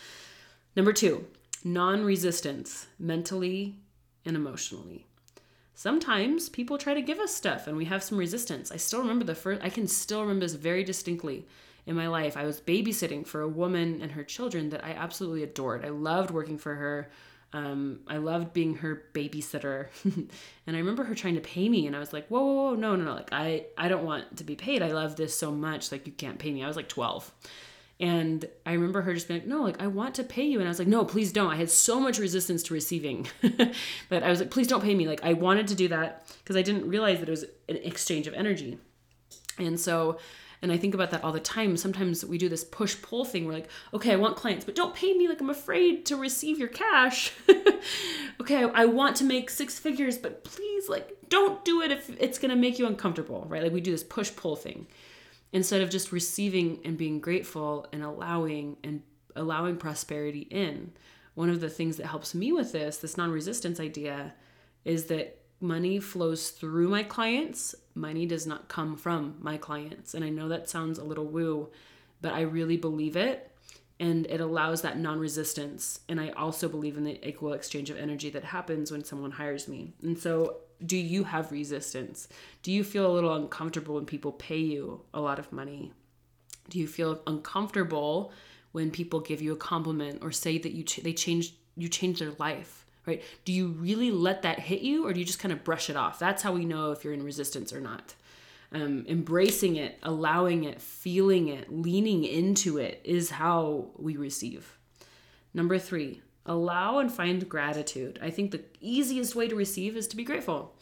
Number 0.76 0.92
two, 0.92 1.26
non 1.64 2.04
resistance, 2.04 2.86
mentally 2.98 3.76
and 4.24 4.36
emotionally. 4.36 5.06
Sometimes 5.74 6.48
people 6.48 6.78
try 6.78 6.94
to 6.94 7.02
give 7.02 7.18
us 7.18 7.34
stuff 7.34 7.66
and 7.66 7.76
we 7.76 7.86
have 7.86 8.02
some 8.02 8.18
resistance. 8.18 8.70
I 8.70 8.76
still 8.76 9.00
remember 9.00 9.24
the 9.24 9.34
first, 9.34 9.62
I 9.64 9.68
can 9.68 9.86
still 9.86 10.22
remember 10.22 10.44
this 10.44 10.54
very 10.54 10.84
distinctly 10.84 11.46
in 11.86 11.96
my 11.96 12.08
life. 12.08 12.36
I 12.36 12.44
was 12.44 12.60
babysitting 12.60 13.26
for 13.26 13.40
a 13.40 13.48
woman 13.48 14.00
and 14.02 14.12
her 14.12 14.24
children 14.24 14.70
that 14.70 14.84
I 14.84 14.90
absolutely 14.92 15.42
adored. 15.42 15.84
I 15.84 15.88
loved 15.88 16.30
working 16.30 16.58
for 16.58 16.74
her. 16.74 17.10
Um, 17.54 18.00
I 18.06 18.16
loved 18.16 18.54
being 18.54 18.76
her 18.76 19.02
babysitter, 19.12 19.88
and 20.04 20.30
I 20.74 20.78
remember 20.78 21.04
her 21.04 21.14
trying 21.14 21.34
to 21.34 21.42
pay 21.42 21.68
me, 21.68 21.86
and 21.86 21.94
I 21.94 21.98
was 21.98 22.10
like, 22.10 22.26
whoa, 22.28 22.40
whoa, 22.42 22.54
whoa, 22.54 22.74
no, 22.76 22.96
no, 22.96 23.04
no, 23.04 23.14
like 23.14 23.28
I, 23.30 23.66
I 23.76 23.88
don't 23.88 24.06
want 24.06 24.38
to 24.38 24.44
be 24.44 24.56
paid. 24.56 24.80
I 24.82 24.92
love 24.92 25.16
this 25.16 25.36
so 25.36 25.50
much, 25.50 25.92
like 25.92 26.06
you 26.06 26.14
can't 26.14 26.38
pay 26.38 26.50
me. 26.50 26.64
I 26.64 26.66
was 26.66 26.76
like 26.76 26.88
twelve, 26.88 27.30
and 28.00 28.46
I 28.64 28.72
remember 28.72 29.02
her 29.02 29.12
just 29.12 29.28
being 29.28 29.40
like, 29.40 29.48
no, 29.48 29.64
like 29.64 29.82
I 29.82 29.86
want 29.86 30.14
to 30.14 30.24
pay 30.24 30.44
you, 30.44 30.60
and 30.60 30.66
I 30.68 30.70
was 30.70 30.78
like, 30.78 30.88
no, 30.88 31.04
please 31.04 31.30
don't. 31.30 31.52
I 31.52 31.56
had 31.56 31.68
so 31.68 32.00
much 32.00 32.18
resistance 32.18 32.62
to 32.64 32.74
receiving, 32.74 33.28
but 34.08 34.22
I 34.22 34.30
was 34.30 34.40
like, 34.40 34.50
please 34.50 34.66
don't 34.66 34.82
pay 34.82 34.94
me. 34.94 35.06
Like 35.06 35.22
I 35.22 35.34
wanted 35.34 35.68
to 35.68 35.74
do 35.74 35.88
that 35.88 36.34
because 36.42 36.56
I 36.56 36.62
didn't 36.62 36.88
realize 36.88 37.20
that 37.20 37.28
it 37.28 37.32
was 37.32 37.44
an 37.68 37.76
exchange 37.76 38.26
of 38.26 38.32
energy, 38.32 38.78
and 39.58 39.78
so 39.78 40.18
and 40.62 40.70
I 40.70 40.76
think 40.76 40.94
about 40.94 41.10
that 41.10 41.24
all 41.24 41.32
the 41.32 41.40
time. 41.40 41.76
Sometimes 41.76 42.24
we 42.24 42.38
do 42.38 42.48
this 42.48 42.62
push 42.62 43.00
pull 43.02 43.24
thing. 43.24 43.46
We're 43.46 43.52
like, 43.52 43.68
okay, 43.92 44.12
I 44.12 44.16
want 44.16 44.36
clients, 44.36 44.64
but 44.64 44.76
don't 44.76 44.94
pay 44.94 45.12
me. 45.12 45.28
Like, 45.28 45.40
I'm 45.40 45.50
afraid 45.50 46.06
to 46.06 46.16
receive 46.16 46.56
your 46.56 46.68
cash. 46.68 47.32
okay, 48.40 48.64
I 48.72 48.84
want 48.84 49.16
to 49.16 49.24
make 49.24 49.50
six 49.50 49.80
figures, 49.80 50.16
but 50.16 50.44
please, 50.44 50.88
like, 50.88 51.16
don't 51.28 51.64
do 51.64 51.82
it 51.82 51.90
if 51.90 52.08
it's 52.20 52.38
going 52.38 52.50
to 52.50 52.56
make 52.56 52.78
you 52.78 52.86
uncomfortable, 52.86 53.44
right? 53.48 53.64
Like, 53.64 53.72
we 53.72 53.80
do 53.80 53.90
this 53.90 54.04
push 54.04 54.34
pull 54.34 54.54
thing 54.54 54.86
instead 55.52 55.82
of 55.82 55.90
just 55.90 56.12
receiving 56.12 56.78
and 56.84 56.96
being 56.96 57.18
grateful 57.20 57.86
and 57.92 58.04
allowing 58.04 58.76
and 58.84 59.02
allowing 59.34 59.76
prosperity 59.76 60.46
in. 60.50 60.92
One 61.34 61.50
of 61.50 61.60
the 61.60 61.70
things 61.70 61.96
that 61.96 62.06
helps 62.06 62.34
me 62.34 62.52
with 62.52 62.70
this, 62.70 62.98
this 62.98 63.16
non 63.16 63.32
resistance 63.32 63.80
idea, 63.80 64.34
is 64.84 65.06
that 65.06 65.38
money 65.60 65.98
flows 65.98 66.50
through 66.50 66.88
my 66.88 67.02
clients. 67.02 67.74
Money 67.94 68.26
does 68.26 68.46
not 68.46 68.68
come 68.68 68.96
from 68.96 69.36
my 69.40 69.56
clients. 69.56 70.14
And 70.14 70.24
I 70.24 70.28
know 70.28 70.48
that 70.48 70.68
sounds 70.68 70.98
a 70.98 71.04
little 71.04 71.26
woo, 71.26 71.68
but 72.20 72.32
I 72.32 72.42
really 72.42 72.76
believe 72.76 73.16
it. 73.16 73.50
And 74.00 74.26
it 74.26 74.40
allows 74.40 74.82
that 74.82 74.98
non 74.98 75.18
resistance. 75.18 76.00
And 76.08 76.20
I 76.20 76.30
also 76.30 76.68
believe 76.68 76.96
in 76.96 77.04
the 77.04 77.26
equal 77.26 77.52
exchange 77.52 77.90
of 77.90 77.98
energy 77.98 78.30
that 78.30 78.44
happens 78.44 78.90
when 78.90 79.04
someone 79.04 79.30
hires 79.30 79.68
me. 79.68 79.92
And 80.02 80.18
so, 80.18 80.56
do 80.84 80.96
you 80.96 81.24
have 81.24 81.52
resistance? 81.52 82.26
Do 82.62 82.72
you 82.72 82.82
feel 82.82 83.06
a 83.06 83.12
little 83.12 83.34
uncomfortable 83.34 83.94
when 83.94 84.06
people 84.06 84.32
pay 84.32 84.58
you 84.58 85.02
a 85.14 85.20
lot 85.20 85.38
of 85.38 85.52
money? 85.52 85.92
Do 86.68 86.78
you 86.78 86.88
feel 86.88 87.20
uncomfortable 87.26 88.32
when 88.72 88.90
people 88.90 89.20
give 89.20 89.42
you 89.42 89.52
a 89.52 89.56
compliment 89.56 90.20
or 90.22 90.32
say 90.32 90.58
that 90.58 90.72
you 90.72 90.82
ch- 90.82 91.02
they 91.02 91.12
changed 91.12 91.54
you 91.76 91.88
changed 91.88 92.20
their 92.20 92.32
life? 92.38 92.81
Right? 93.06 93.22
Do 93.44 93.52
you 93.52 93.68
really 93.68 94.10
let 94.10 94.42
that 94.42 94.60
hit 94.60 94.82
you 94.82 95.06
or 95.06 95.12
do 95.12 95.20
you 95.20 95.26
just 95.26 95.38
kind 95.38 95.52
of 95.52 95.64
brush 95.64 95.90
it 95.90 95.96
off? 95.96 96.18
That's 96.18 96.42
how 96.42 96.52
we 96.52 96.64
know 96.64 96.92
if 96.92 97.04
you're 97.04 97.14
in 97.14 97.22
resistance 97.22 97.72
or 97.72 97.80
not. 97.80 98.14
Um, 98.72 99.04
embracing 99.06 99.76
it, 99.76 99.98
allowing 100.02 100.64
it, 100.64 100.80
feeling 100.80 101.48
it, 101.48 101.70
leaning 101.70 102.24
into 102.24 102.78
it 102.78 103.00
is 103.04 103.30
how 103.30 103.90
we 103.96 104.16
receive. 104.16 104.78
Number 105.52 105.78
three, 105.78 106.22
allow 106.46 106.98
and 106.98 107.12
find 107.12 107.46
gratitude. 107.48 108.18
I 108.22 108.30
think 108.30 108.50
the 108.50 108.64
easiest 108.80 109.34
way 109.34 109.48
to 109.48 109.54
receive 109.54 109.96
is 109.96 110.08
to 110.08 110.16
be 110.16 110.24
grateful. 110.24 110.74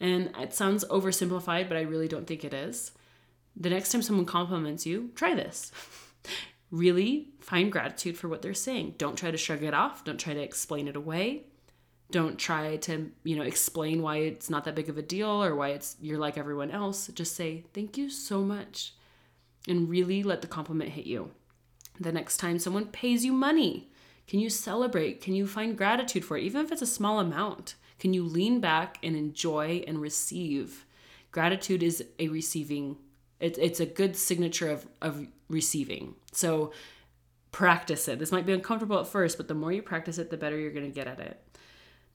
And 0.00 0.32
it 0.38 0.54
sounds 0.54 0.84
oversimplified, 0.86 1.68
but 1.68 1.76
I 1.76 1.82
really 1.82 2.08
don't 2.08 2.26
think 2.26 2.44
it 2.44 2.52
is. 2.52 2.92
The 3.54 3.70
next 3.70 3.92
time 3.92 4.02
someone 4.02 4.26
compliments 4.26 4.84
you, 4.84 5.10
try 5.14 5.34
this. 5.34 5.70
really 6.72 7.28
find 7.40 7.70
gratitude 7.70 8.18
for 8.18 8.28
what 8.28 8.42
they're 8.42 8.54
saying. 8.54 8.96
Don't 8.98 9.16
try 9.16 9.30
to 9.30 9.38
shrug 9.38 9.62
it 9.62 9.72
off, 9.72 10.04
don't 10.04 10.18
try 10.18 10.34
to 10.34 10.42
explain 10.42 10.88
it 10.88 10.96
away 10.96 11.44
don't 12.10 12.38
try 12.38 12.76
to 12.76 13.10
you 13.24 13.36
know 13.36 13.42
explain 13.42 14.00
why 14.02 14.18
it's 14.18 14.48
not 14.48 14.64
that 14.64 14.74
big 14.74 14.88
of 14.88 14.98
a 14.98 15.02
deal 15.02 15.42
or 15.42 15.54
why 15.56 15.70
it's 15.70 15.96
you're 16.00 16.18
like 16.18 16.38
everyone 16.38 16.70
else. 16.70 17.08
Just 17.08 17.34
say 17.34 17.64
thank 17.72 17.98
you 17.98 18.08
so 18.10 18.42
much 18.42 18.94
and 19.68 19.88
really 19.88 20.22
let 20.22 20.42
the 20.42 20.48
compliment 20.48 20.90
hit 20.90 21.06
you. 21.06 21.30
The 21.98 22.12
next 22.12 22.36
time 22.36 22.58
someone 22.58 22.86
pays 22.86 23.24
you 23.24 23.32
money 23.32 23.90
can 24.26 24.40
you 24.40 24.50
celebrate? 24.50 25.20
Can 25.20 25.34
you 25.34 25.46
find 25.46 25.78
gratitude 25.78 26.24
for 26.24 26.36
it? 26.36 26.42
Even 26.42 26.64
if 26.64 26.72
it's 26.72 26.82
a 26.82 26.86
small 26.86 27.20
amount 27.20 27.74
can 27.98 28.12
you 28.12 28.24
lean 28.24 28.60
back 28.60 28.98
and 29.02 29.16
enjoy 29.16 29.82
and 29.86 30.00
receive? 30.00 30.84
Gratitude 31.30 31.82
is 31.82 32.04
a 32.18 32.28
receiving 32.28 32.98
it, 33.38 33.58
it's 33.58 33.80
a 33.80 33.86
good 33.86 34.16
signature 34.16 34.70
of, 34.70 34.86
of 35.02 35.26
receiving. 35.48 36.14
So 36.32 36.72
practice 37.52 38.08
it. 38.08 38.18
This 38.18 38.32
might 38.32 38.46
be 38.46 38.52
uncomfortable 38.52 38.98
at 38.98 39.06
first 39.06 39.36
but 39.38 39.48
the 39.48 39.54
more 39.54 39.72
you 39.72 39.82
practice 39.82 40.18
it 40.18 40.30
the 40.30 40.36
better 40.36 40.58
you're 40.58 40.72
going 40.72 40.90
to 40.90 40.94
get 40.94 41.06
at 41.06 41.20
it 41.20 41.40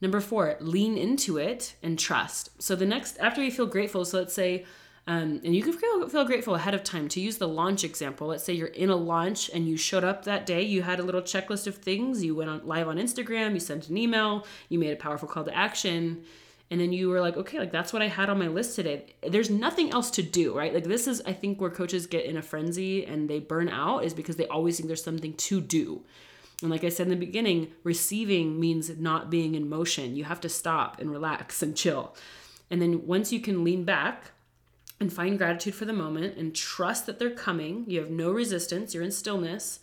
Number 0.02 0.20
four, 0.20 0.56
lean 0.60 0.98
into 0.98 1.38
it 1.38 1.76
and 1.80 1.96
trust. 1.96 2.50
So 2.60 2.74
the 2.74 2.84
next, 2.84 3.16
after 3.18 3.42
you 3.42 3.52
feel 3.52 3.66
grateful, 3.66 4.04
so 4.04 4.18
let's 4.18 4.34
say, 4.34 4.66
um, 5.06 5.40
and 5.44 5.54
you 5.54 5.62
can 5.62 5.72
feel, 5.72 6.08
feel 6.08 6.24
grateful 6.24 6.56
ahead 6.56 6.74
of 6.74 6.82
time. 6.82 7.08
To 7.10 7.20
use 7.20 7.38
the 7.38 7.46
launch 7.46 7.84
example, 7.84 8.26
let's 8.26 8.42
say 8.42 8.52
you're 8.52 8.66
in 8.66 8.90
a 8.90 8.96
launch 8.96 9.48
and 9.50 9.68
you 9.68 9.76
showed 9.76 10.02
up 10.02 10.24
that 10.24 10.44
day. 10.44 10.62
You 10.62 10.82
had 10.82 10.98
a 10.98 11.04
little 11.04 11.22
checklist 11.22 11.68
of 11.68 11.76
things. 11.76 12.24
You 12.24 12.34
went 12.34 12.50
on 12.50 12.66
live 12.66 12.88
on 12.88 12.98
Instagram. 12.98 13.54
You 13.54 13.60
sent 13.60 13.88
an 13.88 13.96
email. 13.96 14.44
You 14.68 14.80
made 14.80 14.92
a 14.92 14.96
powerful 14.96 15.28
call 15.28 15.44
to 15.44 15.56
action, 15.56 16.24
and 16.72 16.80
then 16.80 16.92
you 16.92 17.08
were 17.08 17.20
like, 17.20 17.36
okay, 17.36 17.60
like 17.60 17.70
that's 17.70 17.92
what 17.92 18.02
I 18.02 18.08
had 18.08 18.28
on 18.28 18.38
my 18.38 18.48
list 18.48 18.74
today. 18.74 19.14
There's 19.28 19.50
nothing 19.50 19.92
else 19.92 20.10
to 20.12 20.22
do, 20.22 20.56
right? 20.56 20.74
Like 20.74 20.84
this 20.84 21.06
is, 21.06 21.22
I 21.26 21.32
think, 21.32 21.60
where 21.60 21.70
coaches 21.70 22.06
get 22.06 22.24
in 22.24 22.36
a 22.36 22.42
frenzy 22.42 23.04
and 23.04 23.30
they 23.30 23.38
burn 23.38 23.68
out 23.68 24.04
is 24.04 24.14
because 24.14 24.36
they 24.36 24.46
always 24.46 24.78
think 24.78 24.88
there's 24.88 25.04
something 25.04 25.34
to 25.34 25.60
do. 25.60 26.02
And 26.62 26.70
like 26.70 26.84
I 26.84 26.88
said 26.88 27.06
in 27.06 27.10
the 27.10 27.16
beginning, 27.16 27.72
receiving 27.82 28.58
means 28.58 28.90
not 28.98 29.30
being 29.30 29.54
in 29.54 29.68
motion. 29.68 30.16
You 30.16 30.24
have 30.24 30.40
to 30.42 30.48
stop 30.48 31.00
and 31.00 31.10
relax 31.10 31.62
and 31.62 31.76
chill. 31.76 32.14
And 32.70 32.80
then 32.80 33.06
once 33.06 33.32
you 33.32 33.40
can 33.40 33.64
lean 33.64 33.84
back 33.84 34.30
and 35.00 35.12
find 35.12 35.36
gratitude 35.36 35.74
for 35.74 35.84
the 35.84 35.92
moment 35.92 36.38
and 36.38 36.54
trust 36.54 37.06
that 37.06 37.18
they're 37.18 37.30
coming, 37.30 37.84
you 37.88 38.00
have 38.00 38.10
no 38.10 38.30
resistance, 38.30 38.94
you're 38.94 39.02
in 39.02 39.10
stillness, 39.10 39.80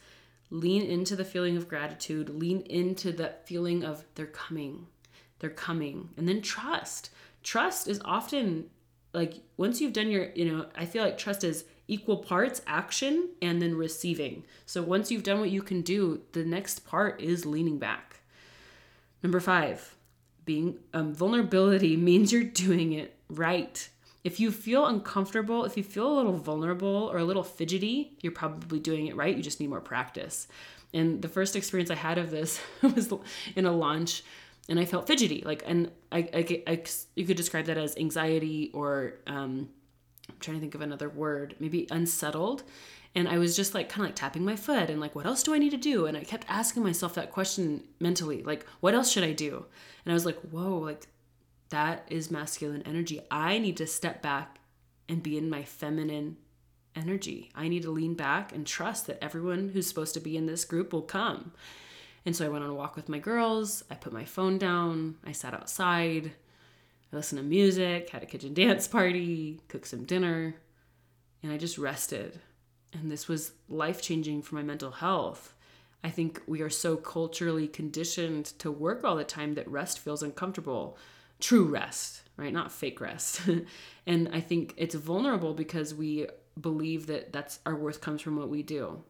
lean 0.49 0.81
into 0.81 1.15
the 1.15 1.25
feeling 1.25 1.57
of 1.57 1.67
gratitude, 1.67 2.29
lean 2.29 2.61
into 2.61 3.11
that 3.11 3.45
feeling 3.47 3.83
of 3.83 4.05
they're 4.15 4.25
coming, 4.25 4.87
they're 5.39 5.49
coming, 5.49 6.09
and 6.17 6.27
then 6.27 6.41
trust. 6.41 7.11
Trust 7.43 7.87
is 7.87 8.01
often 8.05 8.69
like 9.13 9.35
once 9.57 9.81
you've 9.81 9.93
done 9.93 10.09
your, 10.09 10.29
you 10.33 10.45
know, 10.45 10.67
I 10.75 10.85
feel 10.85 11.03
like 11.03 11.17
trust 11.17 11.43
is 11.43 11.65
equal 11.89 12.17
parts 12.17 12.61
action 12.67 13.29
and 13.41 13.61
then 13.61 13.75
receiving. 13.75 14.43
So 14.65 14.81
once 14.81 15.11
you've 15.11 15.23
done 15.23 15.39
what 15.39 15.49
you 15.49 15.61
can 15.61 15.81
do, 15.81 16.21
the 16.31 16.45
next 16.45 16.85
part 16.85 17.19
is 17.19 17.45
leaning 17.45 17.79
back. 17.79 18.21
Number 19.23 19.39
five, 19.39 19.95
being 20.45 20.77
um, 20.93 21.13
vulnerability 21.13 21.97
means 22.09 22.31
you're 22.31 22.43
doing 22.43 22.93
it 22.93 23.17
right. 23.29 23.89
If 24.23 24.39
you 24.39 24.51
feel 24.51 24.85
uncomfortable, 24.85 25.65
if 25.65 25.77
you 25.77 25.83
feel 25.83 26.11
a 26.11 26.15
little 26.15 26.37
vulnerable 26.37 27.09
or 27.11 27.17
a 27.17 27.23
little 27.23 27.43
fidgety, 27.43 28.17
you're 28.21 28.31
probably 28.31 28.79
doing 28.79 29.07
it 29.07 29.15
right. 29.15 29.35
You 29.35 29.41
just 29.41 29.59
need 29.59 29.69
more 29.69 29.81
practice. 29.81 30.47
And 30.93 31.21
the 31.21 31.29
first 31.29 31.55
experience 31.55 31.89
I 31.89 31.95
had 31.95 32.17
of 32.17 32.31
this 32.31 32.61
was 32.81 33.13
in 33.55 33.65
a 33.65 33.71
launch 33.71 34.23
and 34.67 34.79
I 34.79 34.85
felt 34.85 35.07
fidgety. 35.07 35.41
Like, 35.43 35.63
and 35.65 35.91
I, 36.11 36.29
I, 36.33 36.63
I 36.67 36.83
you 37.15 37.25
could 37.25 37.37
describe 37.37 37.65
that 37.65 37.77
as 37.77 37.97
anxiety 37.97 38.69
or 38.73 39.15
um, 39.25 39.69
I'm 40.29 40.35
trying 40.39 40.57
to 40.57 40.61
think 40.61 40.75
of 40.75 40.81
another 40.81 41.09
word, 41.09 41.55
maybe 41.59 41.87
unsettled. 41.91 42.63
And 43.15 43.27
I 43.27 43.37
was 43.39 43.55
just 43.55 43.73
like 43.73 43.89
kind 43.89 44.05
of 44.05 44.09
like 44.09 44.15
tapping 44.15 44.45
my 44.45 44.55
foot 44.55 44.89
and 44.89 45.01
like, 45.01 45.15
what 45.15 45.25
else 45.25 45.43
do 45.43 45.53
I 45.53 45.57
need 45.57 45.71
to 45.71 45.77
do? 45.77 46.05
And 46.05 46.15
I 46.15 46.23
kept 46.23 46.45
asking 46.47 46.83
myself 46.83 47.15
that 47.15 47.31
question 47.31 47.83
mentally, 47.99 48.43
like, 48.43 48.65
what 48.81 48.93
else 48.93 49.11
should 49.11 49.23
I 49.23 49.31
do? 49.31 49.65
And 50.05 50.11
I 50.11 50.13
was 50.13 50.25
like, 50.25 50.39
whoa, 50.41 50.77
like 50.77 51.07
that 51.69 52.05
is 52.09 52.31
masculine 52.31 52.83
energy. 52.83 53.19
I 53.31 53.57
need 53.57 53.77
to 53.77 53.87
step 53.87 54.21
back 54.21 54.59
and 55.07 55.23
be 55.23 55.37
in 55.37 55.49
my 55.49 55.63
feminine 55.63 56.37
energy. 56.95 57.49
I 57.55 57.67
need 57.67 57.83
to 57.83 57.91
lean 57.91 58.13
back 58.13 58.53
and 58.53 58.65
trust 58.65 59.07
that 59.07 59.23
everyone 59.23 59.69
who's 59.69 59.87
supposed 59.87 60.13
to 60.13 60.19
be 60.19 60.37
in 60.37 60.45
this 60.45 60.65
group 60.65 60.93
will 60.93 61.01
come. 61.01 61.51
And 62.25 62.35
so 62.35 62.45
I 62.45 62.49
went 62.49 62.63
on 62.63 62.69
a 62.69 62.75
walk 62.75 62.95
with 62.95 63.09
my 63.09 63.19
girls. 63.19 63.83
I 63.89 63.95
put 63.95 64.13
my 64.13 64.25
phone 64.25 64.57
down. 64.57 65.15
I 65.25 65.31
sat 65.31 65.53
outside. 65.53 66.33
I 67.11 67.15
listened 67.15 67.39
to 67.39 67.43
music, 67.43 68.09
had 68.09 68.23
a 68.23 68.27
kitchen 68.27 68.53
dance 68.53 68.87
party, 68.87 69.61
cooked 69.67 69.87
some 69.87 70.03
dinner, 70.03 70.55
and 71.41 71.51
I 71.51 71.57
just 71.57 71.77
rested. 71.77 72.39
And 72.93 73.11
this 73.11 73.27
was 73.27 73.53
life 73.67 74.01
changing 74.01 74.41
for 74.41 74.55
my 74.55 74.63
mental 74.63 74.91
health. 74.91 75.53
I 76.03 76.09
think 76.09 76.41
we 76.47 76.61
are 76.61 76.69
so 76.69 76.95
culturally 76.95 77.67
conditioned 77.67 78.45
to 78.59 78.71
work 78.71 79.03
all 79.03 79.15
the 79.15 79.23
time 79.23 79.55
that 79.55 79.67
rest 79.67 79.99
feels 79.99 80.23
uncomfortable. 80.23 80.97
True 81.39 81.65
rest, 81.65 82.23
right? 82.37 82.53
Not 82.53 82.71
fake 82.71 83.01
rest. 83.01 83.41
and 84.07 84.29
I 84.31 84.39
think 84.39 84.73
it's 84.77 84.95
vulnerable 84.95 85.53
because 85.53 85.93
we 85.93 86.27
believe 86.59 87.07
that 87.07 87.33
that's 87.33 87.59
our 87.65 87.75
worth 87.75 88.01
comes 88.01 88.21
from 88.21 88.37
what 88.37 88.49
we 88.49 88.63
do. 88.63 89.03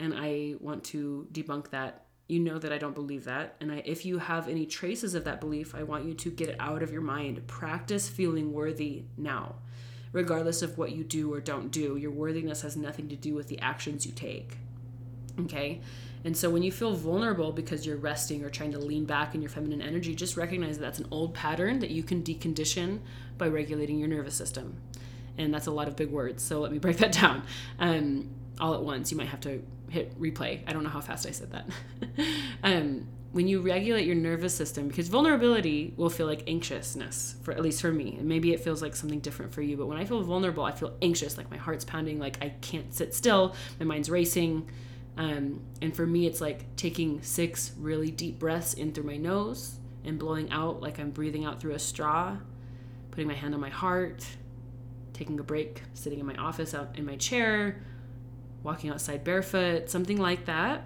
And 0.00 0.14
I 0.14 0.54
want 0.60 0.84
to 0.84 1.26
debunk 1.32 1.70
that 1.70 2.04
you 2.28 2.38
know 2.38 2.58
that 2.58 2.72
I 2.72 2.78
don't 2.78 2.94
believe 2.94 3.24
that. 3.24 3.56
And 3.58 3.72
I, 3.72 3.82
if 3.86 4.04
you 4.04 4.18
have 4.18 4.48
any 4.48 4.66
traces 4.66 5.14
of 5.14 5.24
that 5.24 5.40
belief, 5.40 5.74
I 5.74 5.82
want 5.82 6.04
you 6.04 6.12
to 6.14 6.30
get 6.30 6.50
it 6.50 6.56
out 6.60 6.82
of 6.82 6.92
your 6.92 7.00
mind. 7.00 7.46
Practice 7.46 8.08
feeling 8.08 8.52
worthy 8.52 9.04
now. 9.16 9.56
Regardless 10.12 10.62
of 10.62 10.76
what 10.76 10.92
you 10.92 11.04
do 11.04 11.32
or 11.32 11.40
don't 11.40 11.70
do, 11.70 11.96
your 11.96 12.10
worthiness 12.10 12.62
has 12.62 12.76
nothing 12.76 13.08
to 13.08 13.16
do 13.16 13.34
with 13.34 13.48
the 13.48 13.58
actions 13.60 14.06
you 14.06 14.12
take. 14.12 14.58
Okay? 15.40 15.80
And 16.24 16.36
so 16.36 16.50
when 16.50 16.62
you 16.62 16.72
feel 16.72 16.94
vulnerable 16.94 17.52
because 17.52 17.86
you're 17.86 17.96
resting 17.96 18.44
or 18.44 18.50
trying 18.50 18.72
to 18.72 18.78
lean 18.78 19.06
back 19.06 19.34
in 19.34 19.40
your 19.40 19.50
feminine 19.50 19.80
energy, 19.80 20.14
just 20.14 20.36
recognize 20.36 20.78
that 20.78 20.84
that's 20.84 20.98
an 20.98 21.06
old 21.10 21.32
pattern 21.32 21.78
that 21.78 21.90
you 21.90 22.02
can 22.02 22.22
decondition 22.22 22.98
by 23.38 23.48
regulating 23.48 23.98
your 23.98 24.08
nervous 24.08 24.34
system. 24.34 24.76
And 25.38 25.54
that's 25.54 25.66
a 25.66 25.70
lot 25.70 25.88
of 25.88 25.96
big 25.96 26.10
words. 26.10 26.42
So 26.42 26.60
let 26.60 26.72
me 26.72 26.78
break 26.78 26.98
that 26.98 27.12
down. 27.12 27.44
Um, 27.78 28.30
all 28.60 28.74
at 28.74 28.82
once. 28.82 29.10
You 29.10 29.16
might 29.16 29.28
have 29.28 29.40
to 29.42 29.62
hit 29.90 30.18
replay. 30.20 30.62
I 30.66 30.72
don't 30.72 30.82
know 30.82 30.90
how 30.90 31.00
fast 31.00 31.26
I 31.26 31.30
said 31.30 31.52
that. 31.52 31.68
um, 32.62 33.08
when 33.32 33.46
you 33.46 33.60
regulate 33.60 34.06
your 34.06 34.14
nervous 34.14 34.54
system, 34.54 34.88
because 34.88 35.08
vulnerability 35.08 35.92
will 35.96 36.08
feel 36.08 36.26
like 36.26 36.48
anxiousness, 36.48 37.36
for 37.42 37.52
at 37.52 37.60
least 37.60 37.80
for 37.80 37.92
me, 37.92 38.16
and 38.18 38.26
maybe 38.26 38.52
it 38.52 38.60
feels 38.60 38.80
like 38.80 38.96
something 38.96 39.20
different 39.20 39.52
for 39.52 39.60
you. 39.60 39.76
But 39.76 39.86
when 39.86 39.98
I 39.98 40.04
feel 40.04 40.22
vulnerable, 40.22 40.64
I 40.64 40.72
feel 40.72 40.96
anxious, 41.02 41.36
like 41.36 41.50
my 41.50 41.58
heart's 41.58 41.84
pounding, 41.84 42.18
like 42.18 42.42
I 42.42 42.50
can't 42.60 42.92
sit 42.94 43.14
still, 43.14 43.54
my 43.78 43.84
mind's 43.84 44.08
racing. 44.08 44.70
Um, 45.18 45.60
and 45.82 45.94
for 45.94 46.06
me, 46.06 46.26
it's 46.26 46.40
like 46.40 46.74
taking 46.76 47.22
six 47.22 47.72
really 47.78 48.10
deep 48.10 48.38
breaths 48.38 48.74
in 48.74 48.92
through 48.92 49.04
my 49.04 49.16
nose 49.16 49.78
and 50.04 50.18
blowing 50.18 50.50
out 50.50 50.80
like 50.80 50.98
I'm 50.98 51.10
breathing 51.10 51.44
out 51.44 51.60
through 51.60 51.74
a 51.74 51.78
straw, 51.78 52.36
putting 53.10 53.26
my 53.26 53.34
hand 53.34 53.52
on 53.54 53.60
my 53.60 53.68
heart, 53.68 54.24
taking 55.12 55.38
a 55.38 55.42
break, 55.42 55.82
sitting 55.92 56.20
in 56.20 56.26
my 56.26 56.36
office 56.36 56.72
out 56.72 56.96
in 56.96 57.04
my 57.04 57.16
chair, 57.16 57.82
walking 58.62 58.90
outside 58.90 59.24
barefoot, 59.24 59.88
something 59.88 60.18
like 60.18 60.46
that 60.46 60.82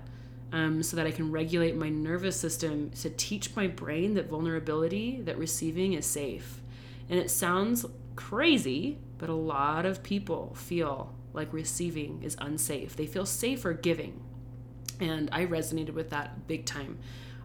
um, 0.52 0.82
so 0.82 0.96
that 0.96 1.06
I 1.06 1.10
can 1.10 1.30
regulate 1.32 1.74
my 1.74 1.88
nervous 1.88 2.36
system 2.38 2.90
to 3.00 3.10
teach 3.10 3.56
my 3.56 3.66
brain 3.66 4.14
that 4.14 4.28
vulnerability, 4.28 5.20
that 5.22 5.38
receiving 5.38 5.94
is 5.94 6.04
safe. 6.04 6.60
And 7.08 7.18
it 7.18 7.30
sounds 7.30 7.86
crazy, 8.16 8.98
but 9.18 9.28
a 9.28 9.34
lot 9.34 9.86
of 9.86 10.02
people 10.02 10.54
feel 10.54 11.14
like 11.32 11.52
receiving 11.52 12.22
is 12.22 12.36
unsafe. 12.38 12.94
They 12.94 13.06
feel 13.06 13.24
safer 13.24 13.72
giving. 13.72 14.22
And 15.00 15.30
I 15.32 15.46
resonated 15.46 15.94
with 15.94 16.10
that 16.10 16.46
big 16.46 16.66
time. 16.66 16.98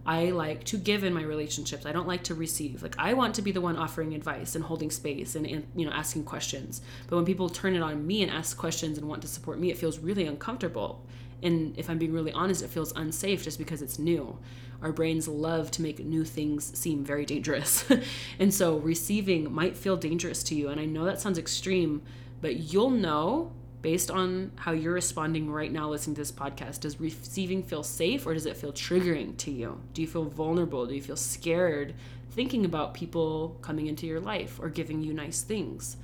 I 0.08 0.32
like 0.32 0.64
to 0.66 0.78
give 0.78 1.04
in 1.04 1.14
my 1.14 1.22
relationships. 1.22 1.86
I 1.86 1.92
don't 1.92 2.08
like 2.08 2.24
to 2.24 2.34
receive. 2.34 2.82
Like 2.82 2.96
I 2.98 3.14
want 3.14 3.36
to 3.36 3.42
be 3.42 3.52
the 3.52 3.60
one 3.60 3.76
offering 3.76 4.16
advice 4.16 4.56
and 4.56 4.64
holding 4.64 4.90
space 4.90 5.36
and, 5.36 5.46
and, 5.46 5.68
you 5.76 5.86
know 5.86 5.92
asking 5.92 6.24
questions. 6.24 6.82
But 7.10 7.18
when 7.18 7.26
people 7.26 7.50
turn 7.50 7.76
it 7.76 7.82
on 7.82 8.08
me 8.08 8.24
and 8.24 8.32
ask 8.32 8.58
questions 8.58 8.98
and 8.98 9.10
want 9.10 9.22
to 9.24 9.28
support 9.28 9.60
me, 9.60 9.70
it 9.70 9.78
feels 9.78 10.00
really 10.00 10.26
uncomfortable. 10.26 11.06
And 11.44 11.78
if 11.78 11.90
I'm 11.90 11.98
being 11.98 12.14
really 12.14 12.32
honest, 12.32 12.64
it 12.64 12.70
feels 12.70 12.94
unsafe 12.96 13.44
just 13.44 13.60
because 13.60 13.82
it's 13.82 14.00
new. 14.00 14.40
Our 14.82 14.94
brains 14.94 15.28
love 15.28 15.72
to 15.72 15.82
make 15.82 16.00
new 16.00 16.24
things 16.24 16.78
seem 16.78 17.04
very 17.04 17.26
dangerous. 17.26 17.84
and 18.40 18.54
so 18.54 18.78
receiving 18.78 19.54
might 19.54 19.76
feel 19.76 19.98
dangerous 19.98 20.42
to 20.44 20.56
you. 20.56 20.70
And 20.70 20.80
I 20.80 20.86
know 20.86 21.04
that 21.04 21.20
sounds 21.20 21.38
extreme, 21.38 22.02
but 22.42 22.72
you'll 22.72 22.92
know 22.92 23.52
based 23.82 24.10
on 24.10 24.52
how 24.56 24.72
you're 24.72 24.94
responding 24.94 25.50
right 25.50 25.72
now 25.72 25.90
listening 25.90 26.16
to 26.16 26.22
this 26.22 26.32
podcast. 26.32 26.82
Does 26.82 27.00
receiving 27.00 27.64
feel 27.64 27.84
safe 27.84 28.26
or 28.26 28.34
does 28.34 28.46
it 28.46 28.58
feel 28.58 28.74
triggering 28.74 29.38
to 29.38 29.52
you? 29.52 29.82
Do 29.94 30.02
you 30.02 30.08
feel 30.08 30.26
vulnerable? 30.26 30.86
Do 30.86 30.96
you 30.96 31.02
feel 31.02 31.16
scared 31.16 31.94
thinking 32.32 32.66
about 32.66 32.94
people 32.94 33.58
coming 33.62 33.88
into 33.88 34.06
your 34.06 34.20
life 34.20 34.60
or 34.62 34.70
giving 34.70 35.02
you 35.02 35.14
nice 35.14 35.42
things? 35.42 35.98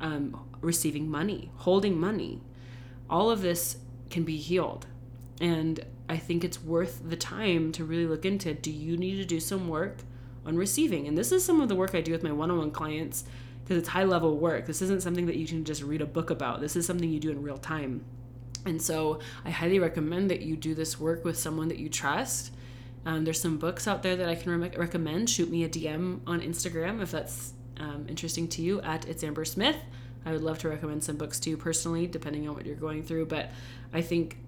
Um, 0.00 0.46
receiving 0.60 1.08
money, 1.08 1.50
holding 1.56 1.98
money. 1.98 2.40
All 3.08 3.30
of 3.30 3.42
this 3.42 3.76
can 4.10 4.24
be 4.24 4.36
healed. 4.36 4.86
And 5.40 5.84
I 6.08 6.16
think 6.16 6.44
it's 6.44 6.62
worth 6.62 7.02
the 7.08 7.16
time 7.16 7.72
to 7.72 7.84
really 7.84 8.06
look 8.06 8.24
into 8.24 8.54
do 8.54 8.70
you 8.70 8.96
need 8.96 9.16
to 9.16 9.24
do 9.24 9.40
some 9.40 9.68
work 9.68 9.98
on 10.44 10.56
receiving? 10.56 11.06
And 11.06 11.16
this 11.16 11.32
is 11.32 11.44
some 11.44 11.60
of 11.60 11.68
the 11.68 11.74
work 11.74 11.94
I 11.94 12.00
do 12.00 12.12
with 12.12 12.22
my 12.22 12.32
one 12.32 12.50
on 12.50 12.58
one 12.58 12.70
clients 12.70 13.24
because 13.64 13.78
it's 13.78 13.88
high 13.88 14.04
level 14.04 14.36
work. 14.36 14.66
This 14.66 14.82
isn't 14.82 15.02
something 15.02 15.26
that 15.26 15.36
you 15.36 15.46
can 15.46 15.64
just 15.64 15.82
read 15.82 16.02
a 16.02 16.06
book 16.06 16.30
about, 16.30 16.60
this 16.60 16.76
is 16.76 16.86
something 16.86 17.08
you 17.08 17.18
do 17.18 17.30
in 17.30 17.42
real 17.42 17.58
time. 17.58 18.04
And 18.66 18.80
so 18.80 19.20
I 19.44 19.50
highly 19.50 19.78
recommend 19.78 20.30
that 20.30 20.40
you 20.40 20.56
do 20.56 20.74
this 20.74 20.98
work 20.98 21.24
with 21.24 21.38
someone 21.38 21.68
that 21.68 21.78
you 21.78 21.88
trust. 21.88 22.52
Um, 23.06 23.24
there's 23.24 23.40
some 23.40 23.58
books 23.58 23.86
out 23.86 24.02
there 24.02 24.16
that 24.16 24.28
I 24.28 24.34
can 24.34 24.58
re- 24.58 24.70
recommend. 24.76 25.28
Shoot 25.28 25.50
me 25.50 25.64
a 25.64 25.68
DM 25.68 26.20
on 26.26 26.40
Instagram 26.40 27.02
if 27.02 27.10
that's 27.10 27.52
um, 27.78 28.06
interesting 28.08 28.48
to 28.48 28.62
you 28.62 28.80
at 28.80 29.06
It's 29.06 29.22
Amber 29.22 29.44
Smith. 29.44 29.76
I 30.24 30.32
would 30.32 30.42
love 30.42 30.58
to 30.60 30.68
recommend 30.70 31.04
some 31.04 31.16
books 31.16 31.38
to 31.40 31.50
you 31.50 31.56
personally, 31.58 32.06
depending 32.06 32.48
on 32.48 32.54
what 32.54 32.64
you're 32.64 32.76
going 32.76 33.02
through. 33.02 33.26
But 33.26 33.50
I 33.92 34.00
think 34.00 34.38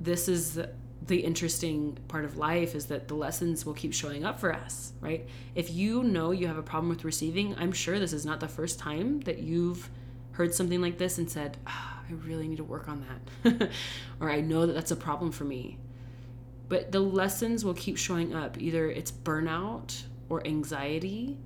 this 0.00 0.28
is 0.28 0.58
the 1.06 1.18
interesting 1.18 1.96
part 2.08 2.24
of 2.24 2.36
life 2.36 2.74
is 2.74 2.86
that 2.86 3.08
the 3.08 3.14
lessons 3.14 3.64
will 3.64 3.74
keep 3.74 3.94
showing 3.94 4.24
up 4.24 4.40
for 4.40 4.52
us, 4.52 4.92
right? 5.00 5.26
If 5.54 5.70
you 5.70 6.02
know 6.02 6.32
you 6.32 6.46
have 6.46 6.58
a 6.58 6.62
problem 6.62 6.88
with 6.88 7.04
receiving, 7.04 7.54
I'm 7.56 7.72
sure 7.72 7.98
this 7.98 8.12
is 8.12 8.26
not 8.26 8.40
the 8.40 8.48
first 8.48 8.78
time 8.78 9.20
that 9.20 9.38
you've 9.38 9.88
heard 10.32 10.54
something 10.54 10.80
like 10.80 10.98
this 10.98 11.18
and 11.18 11.30
said, 11.30 11.56
oh, 11.66 12.00
I 12.08 12.12
really 12.26 12.48
need 12.48 12.56
to 12.56 12.64
work 12.64 12.88
on 12.88 13.06
that. 13.44 13.70
or 14.20 14.30
I 14.30 14.40
know 14.40 14.66
that 14.66 14.72
that's 14.72 14.90
a 14.90 14.96
problem 14.96 15.32
for 15.32 15.44
me. 15.44 15.78
But 16.68 16.92
the 16.92 17.00
lessons 17.00 17.64
will 17.64 17.74
keep 17.74 17.96
showing 17.96 18.34
up. 18.34 18.60
Either 18.60 18.90
it's 18.90 19.10
burnout 19.10 20.02
or 20.28 20.46
anxiety 20.46 21.38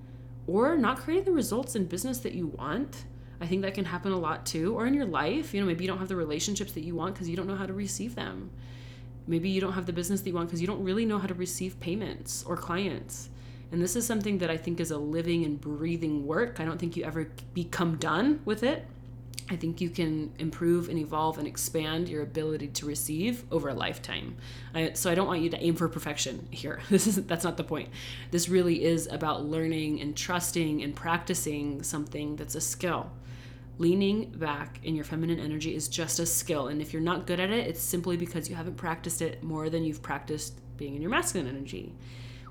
or 0.46 0.76
not 0.76 0.98
creating 0.98 1.24
the 1.24 1.32
results 1.32 1.76
in 1.76 1.84
business 1.84 2.18
that 2.18 2.32
you 2.32 2.48
want 2.48 3.04
I 3.42 3.46
think 3.46 3.62
that 3.62 3.74
can 3.74 3.84
happen 3.84 4.12
a 4.12 4.18
lot 4.18 4.46
too. 4.46 4.76
Or 4.76 4.86
in 4.86 4.94
your 4.94 5.04
life, 5.04 5.52
you 5.52 5.60
know, 5.60 5.66
maybe 5.66 5.82
you 5.82 5.88
don't 5.88 5.98
have 5.98 6.08
the 6.08 6.16
relationships 6.16 6.72
that 6.72 6.84
you 6.84 6.94
want 6.94 7.14
because 7.14 7.28
you 7.28 7.36
don't 7.36 7.48
know 7.48 7.56
how 7.56 7.66
to 7.66 7.72
receive 7.72 8.14
them. 8.14 8.50
Maybe 9.26 9.48
you 9.48 9.60
don't 9.60 9.72
have 9.72 9.86
the 9.86 9.92
business 9.92 10.20
that 10.20 10.28
you 10.28 10.34
want 10.34 10.48
because 10.48 10.60
you 10.60 10.66
don't 10.66 10.82
really 10.82 11.06
know 11.06 11.18
how 11.18 11.26
to 11.26 11.34
receive 11.34 11.78
payments 11.80 12.44
or 12.44 12.56
clients. 12.56 13.28
And 13.70 13.80
this 13.80 13.96
is 13.96 14.06
something 14.06 14.38
that 14.38 14.50
I 14.50 14.56
think 14.56 14.80
is 14.80 14.90
a 14.90 14.98
living 14.98 15.44
and 15.44 15.60
breathing 15.60 16.26
work. 16.26 16.60
I 16.60 16.64
don't 16.64 16.78
think 16.78 16.96
you 16.96 17.04
ever 17.04 17.28
become 17.54 17.96
done 17.96 18.40
with 18.44 18.62
it. 18.62 18.86
I 19.48 19.56
think 19.56 19.80
you 19.80 19.90
can 19.90 20.32
improve 20.38 20.88
and 20.88 20.98
evolve 20.98 21.38
and 21.38 21.46
expand 21.46 22.08
your 22.08 22.22
ability 22.22 22.68
to 22.68 22.86
receive 22.86 23.44
over 23.50 23.68
a 23.68 23.74
lifetime. 23.74 24.36
I, 24.74 24.92
so 24.92 25.10
I 25.10 25.14
don't 25.14 25.26
want 25.26 25.40
you 25.40 25.50
to 25.50 25.62
aim 25.62 25.74
for 25.74 25.88
perfection 25.88 26.48
here. 26.50 26.80
This 26.90 27.06
is 27.06 27.24
that's 27.26 27.44
not 27.44 27.56
the 27.56 27.64
point. 27.64 27.88
This 28.30 28.48
really 28.48 28.84
is 28.84 29.06
about 29.08 29.44
learning 29.44 30.00
and 30.00 30.16
trusting 30.16 30.82
and 30.82 30.94
practicing 30.94 31.82
something 31.82 32.36
that's 32.36 32.54
a 32.54 32.60
skill 32.60 33.10
leaning 33.78 34.30
back 34.30 34.80
in 34.84 34.94
your 34.94 35.04
feminine 35.04 35.38
energy 35.38 35.74
is 35.74 35.88
just 35.88 36.18
a 36.18 36.26
skill. 36.26 36.68
And 36.68 36.80
if 36.80 36.92
you're 36.92 37.02
not 37.02 37.26
good 37.26 37.40
at 37.40 37.50
it, 37.50 37.66
it's 37.66 37.80
simply 37.80 38.16
because 38.16 38.48
you 38.48 38.54
haven't 38.54 38.76
practiced 38.76 39.22
it 39.22 39.42
more 39.42 39.70
than 39.70 39.84
you've 39.84 40.02
practiced 40.02 40.54
being 40.76 40.94
in 40.94 41.02
your 41.02 41.10
masculine 41.10 41.48
energy, 41.48 41.94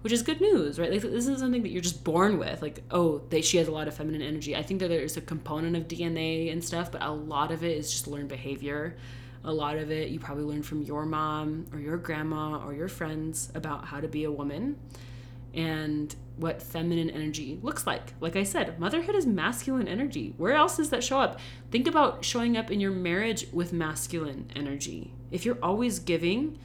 which 0.01 0.11
is 0.11 0.23
good 0.23 0.41
news, 0.41 0.79
right? 0.79 0.91
Like, 0.91 1.01
this 1.01 1.13
isn't 1.13 1.39
something 1.39 1.61
that 1.63 1.69
you're 1.69 1.81
just 1.81 2.03
born 2.03 2.39
with. 2.39 2.61
Like, 2.61 2.83
oh, 2.91 3.21
they, 3.29 3.41
she 3.41 3.57
has 3.57 3.67
a 3.67 3.71
lot 3.71 3.87
of 3.87 3.93
feminine 3.93 4.21
energy. 4.21 4.55
I 4.55 4.63
think 4.63 4.79
that 4.79 4.89
there's 4.89 5.17
a 5.17 5.21
component 5.21 5.75
of 5.75 5.87
DNA 5.87 6.51
and 6.51 6.63
stuff, 6.63 6.91
but 6.91 7.03
a 7.03 7.11
lot 7.11 7.51
of 7.51 7.63
it 7.63 7.77
is 7.77 7.91
just 7.91 8.07
learned 8.07 8.29
behavior. 8.29 8.97
A 9.43 9.53
lot 9.53 9.77
of 9.77 9.89
it 9.91 10.09
you 10.09 10.19
probably 10.19 10.43
learned 10.43 10.65
from 10.65 10.83
your 10.83 11.05
mom 11.05 11.65
or 11.73 11.79
your 11.79 11.97
grandma 11.97 12.63
or 12.63 12.73
your 12.73 12.87
friends 12.87 13.51
about 13.55 13.85
how 13.85 13.99
to 13.99 14.07
be 14.07 14.25
a 14.25 14.31
woman 14.31 14.77
and 15.53 16.15
what 16.37 16.61
feminine 16.61 17.09
energy 17.09 17.59
looks 17.61 17.85
like. 17.85 18.13
Like 18.19 18.35
I 18.35 18.43
said, 18.43 18.79
motherhood 18.79 19.15
is 19.15 19.25
masculine 19.25 19.87
energy. 19.87 20.33
Where 20.37 20.55
else 20.55 20.77
does 20.77 20.89
that 20.89 21.03
show 21.03 21.19
up? 21.19 21.39
Think 21.69 21.87
about 21.87 22.25
showing 22.25 22.57
up 22.57 22.71
in 22.71 22.79
your 22.79 22.91
marriage 22.91 23.45
with 23.51 23.73
masculine 23.73 24.51
energy. 24.55 25.13
If 25.29 25.45
you're 25.45 25.59
always 25.61 25.99
giving, 25.99 26.57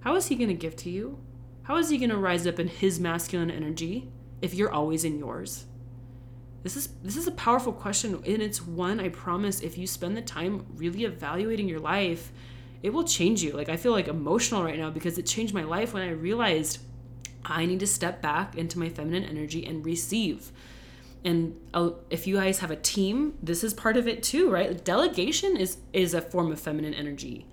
how 0.00 0.16
is 0.16 0.26
he 0.26 0.36
going 0.36 0.48
to 0.48 0.54
give 0.54 0.76
to 0.76 0.90
you? 0.90 1.18
How 1.64 1.76
is 1.76 1.88
he 1.88 1.98
going 1.98 2.10
to 2.10 2.16
rise 2.16 2.46
up 2.46 2.58
in 2.58 2.68
his 2.68 2.98
masculine 2.98 3.50
energy 3.50 4.10
if 4.40 4.52
you're 4.54 4.72
always 4.72 5.04
in 5.04 5.18
yours? 5.18 5.66
This 6.62 6.76
is 6.76 6.90
this 7.02 7.16
is 7.16 7.26
a 7.26 7.32
powerful 7.32 7.72
question 7.72 8.14
and 8.14 8.42
it's 8.42 8.62
one 8.62 9.00
I 9.00 9.08
promise 9.08 9.60
if 9.60 9.76
you 9.76 9.86
spend 9.86 10.16
the 10.16 10.22
time 10.22 10.66
really 10.76 11.04
evaluating 11.04 11.68
your 11.68 11.80
life, 11.80 12.32
it 12.82 12.90
will 12.90 13.04
change 13.04 13.42
you. 13.42 13.52
Like 13.52 13.68
I 13.68 13.76
feel 13.76 13.92
like 13.92 14.08
emotional 14.08 14.62
right 14.62 14.78
now 14.78 14.90
because 14.90 15.18
it 15.18 15.26
changed 15.26 15.54
my 15.54 15.64
life 15.64 15.92
when 15.92 16.02
I 16.02 16.10
realized 16.10 16.78
I 17.44 17.66
need 17.66 17.80
to 17.80 17.86
step 17.86 18.22
back 18.22 18.56
into 18.56 18.78
my 18.78 18.88
feminine 18.88 19.24
energy 19.24 19.66
and 19.66 19.84
receive. 19.84 20.52
And 21.24 21.58
uh, 21.72 21.90
if 22.10 22.26
you 22.26 22.36
guys 22.36 22.58
have 22.60 22.70
a 22.70 22.76
team, 22.76 23.34
this 23.42 23.62
is 23.62 23.74
part 23.74 23.96
of 23.96 24.08
it 24.08 24.22
too, 24.22 24.50
right? 24.50 24.84
Delegation 24.84 25.56
is 25.56 25.78
is 25.92 26.14
a 26.14 26.20
form 26.20 26.50
of 26.50 26.60
feminine 26.60 26.94
energy 26.94 27.46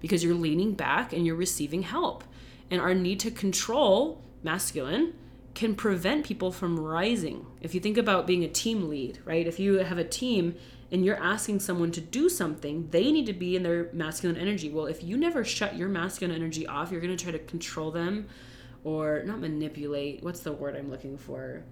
because 0.00 0.22
you're 0.22 0.34
leaning 0.34 0.74
back 0.74 1.12
and 1.12 1.26
you're 1.26 1.36
receiving 1.36 1.82
help. 1.82 2.24
And 2.70 2.80
our 2.80 2.94
need 2.94 3.20
to 3.20 3.30
control 3.30 4.22
masculine 4.42 5.14
can 5.54 5.74
prevent 5.74 6.26
people 6.26 6.52
from 6.52 6.78
rising. 6.78 7.46
If 7.60 7.74
you 7.74 7.80
think 7.80 7.96
about 7.96 8.26
being 8.26 8.44
a 8.44 8.48
team 8.48 8.88
lead, 8.88 9.18
right? 9.24 9.46
If 9.46 9.58
you 9.58 9.78
have 9.78 9.98
a 9.98 10.04
team 10.04 10.54
and 10.92 11.04
you're 11.04 11.20
asking 11.20 11.60
someone 11.60 11.90
to 11.92 12.00
do 12.00 12.28
something, 12.28 12.88
they 12.90 13.10
need 13.10 13.26
to 13.26 13.32
be 13.32 13.56
in 13.56 13.62
their 13.62 13.88
masculine 13.92 14.36
energy. 14.36 14.70
Well, 14.70 14.86
if 14.86 15.02
you 15.02 15.16
never 15.16 15.44
shut 15.44 15.76
your 15.76 15.88
masculine 15.88 16.36
energy 16.36 16.66
off, 16.66 16.92
you're 16.92 17.00
going 17.00 17.16
to 17.16 17.22
try 17.22 17.32
to 17.32 17.38
control 17.38 17.90
them 17.90 18.28
or 18.86 19.24
not 19.24 19.40
manipulate. 19.40 20.22
What's 20.22 20.40
the 20.40 20.52
word 20.52 20.76
I'm 20.76 20.88
looking 20.88 21.18
for? 21.18 21.64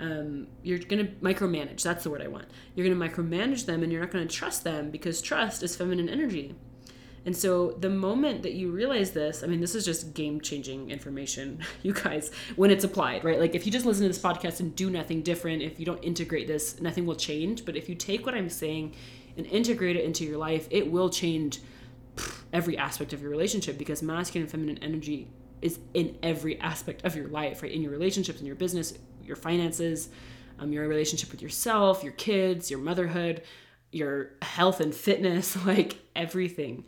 Um, 0.00 0.46
you're 0.62 0.78
going 0.78 1.06
to 1.06 1.12
micromanage. 1.16 1.82
That's 1.82 2.04
the 2.04 2.10
word 2.10 2.22
I 2.22 2.28
want. 2.28 2.46
You're 2.74 2.88
going 2.88 2.98
to 2.98 3.08
micromanage 3.08 3.66
them 3.66 3.82
and 3.82 3.92
you're 3.92 4.00
not 4.00 4.10
going 4.10 4.26
to 4.26 4.34
trust 4.34 4.64
them 4.64 4.90
because 4.90 5.20
trust 5.20 5.62
is 5.62 5.76
feminine 5.76 6.08
energy. 6.08 6.54
And 7.26 7.36
so 7.36 7.72
the 7.72 7.90
moment 7.90 8.42
that 8.44 8.54
you 8.54 8.70
realize 8.70 9.10
this, 9.10 9.42
I 9.42 9.46
mean, 9.46 9.60
this 9.60 9.74
is 9.74 9.84
just 9.84 10.14
game 10.14 10.40
changing 10.40 10.90
information, 10.90 11.60
you 11.82 11.92
guys, 11.92 12.30
when 12.56 12.70
it's 12.70 12.82
applied, 12.84 13.24
right? 13.24 13.38
Like 13.38 13.54
if 13.54 13.66
you 13.66 13.72
just 13.72 13.84
listen 13.84 14.04
to 14.04 14.08
this 14.08 14.18
podcast 14.18 14.60
and 14.60 14.74
do 14.74 14.88
nothing 14.88 15.20
different, 15.20 15.60
if 15.60 15.78
you 15.78 15.84
don't 15.84 16.02
integrate 16.02 16.48
this, 16.48 16.80
nothing 16.80 17.04
will 17.04 17.14
change. 17.14 17.66
But 17.66 17.76
if 17.76 17.90
you 17.90 17.94
take 17.94 18.24
what 18.24 18.34
I'm 18.34 18.48
saying 18.48 18.94
and 19.36 19.44
integrate 19.44 19.96
it 19.96 20.04
into 20.06 20.24
your 20.24 20.38
life, 20.38 20.66
it 20.70 20.90
will 20.90 21.10
change 21.10 21.60
every 22.54 22.78
aspect 22.78 23.12
of 23.12 23.20
your 23.20 23.30
relationship 23.30 23.76
because 23.76 24.02
masculine 24.02 24.44
and 24.44 24.50
feminine 24.50 24.78
energy 24.82 25.28
is 25.64 25.80
in 25.94 26.16
every 26.22 26.60
aspect 26.60 27.04
of 27.04 27.16
your 27.16 27.28
life, 27.28 27.62
right? 27.62 27.72
In 27.72 27.82
your 27.82 27.90
relationships, 27.90 28.40
in 28.40 28.46
your 28.46 28.54
business, 28.54 28.94
your 29.24 29.36
finances, 29.36 30.10
um, 30.60 30.72
your 30.72 30.86
relationship 30.86 31.30
with 31.32 31.42
yourself, 31.42 32.04
your 32.04 32.12
kids, 32.12 32.70
your 32.70 32.80
motherhood, 32.80 33.42
your 33.90 34.34
health 34.42 34.80
and 34.80 34.94
fitness, 34.94 35.56
like 35.72 35.98
everything. 36.14 36.84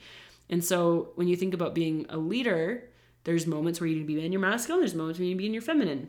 And 0.49 0.63
so 0.65 1.13
when 1.17 1.27
you 1.27 1.37
think 1.37 1.55
about 1.55 1.75
being 1.75 2.07
a 2.09 2.19
leader, 2.19 2.91
There's 3.27 3.45
moments 3.45 3.81
where 3.81 3.89
you 3.89 3.97
need 3.97 4.03
to 4.03 4.07
be 4.07 4.25
in 4.25 4.31
your 4.31 4.41
masculine, 4.41 4.79
there's 4.79 4.95
moments 4.95 5.19
where 5.19 5.27
you 5.27 5.35
need 5.35 5.39
to 5.39 5.43
be 5.43 5.47
in 5.47 5.53
your 5.53 5.61
feminine. 5.61 6.09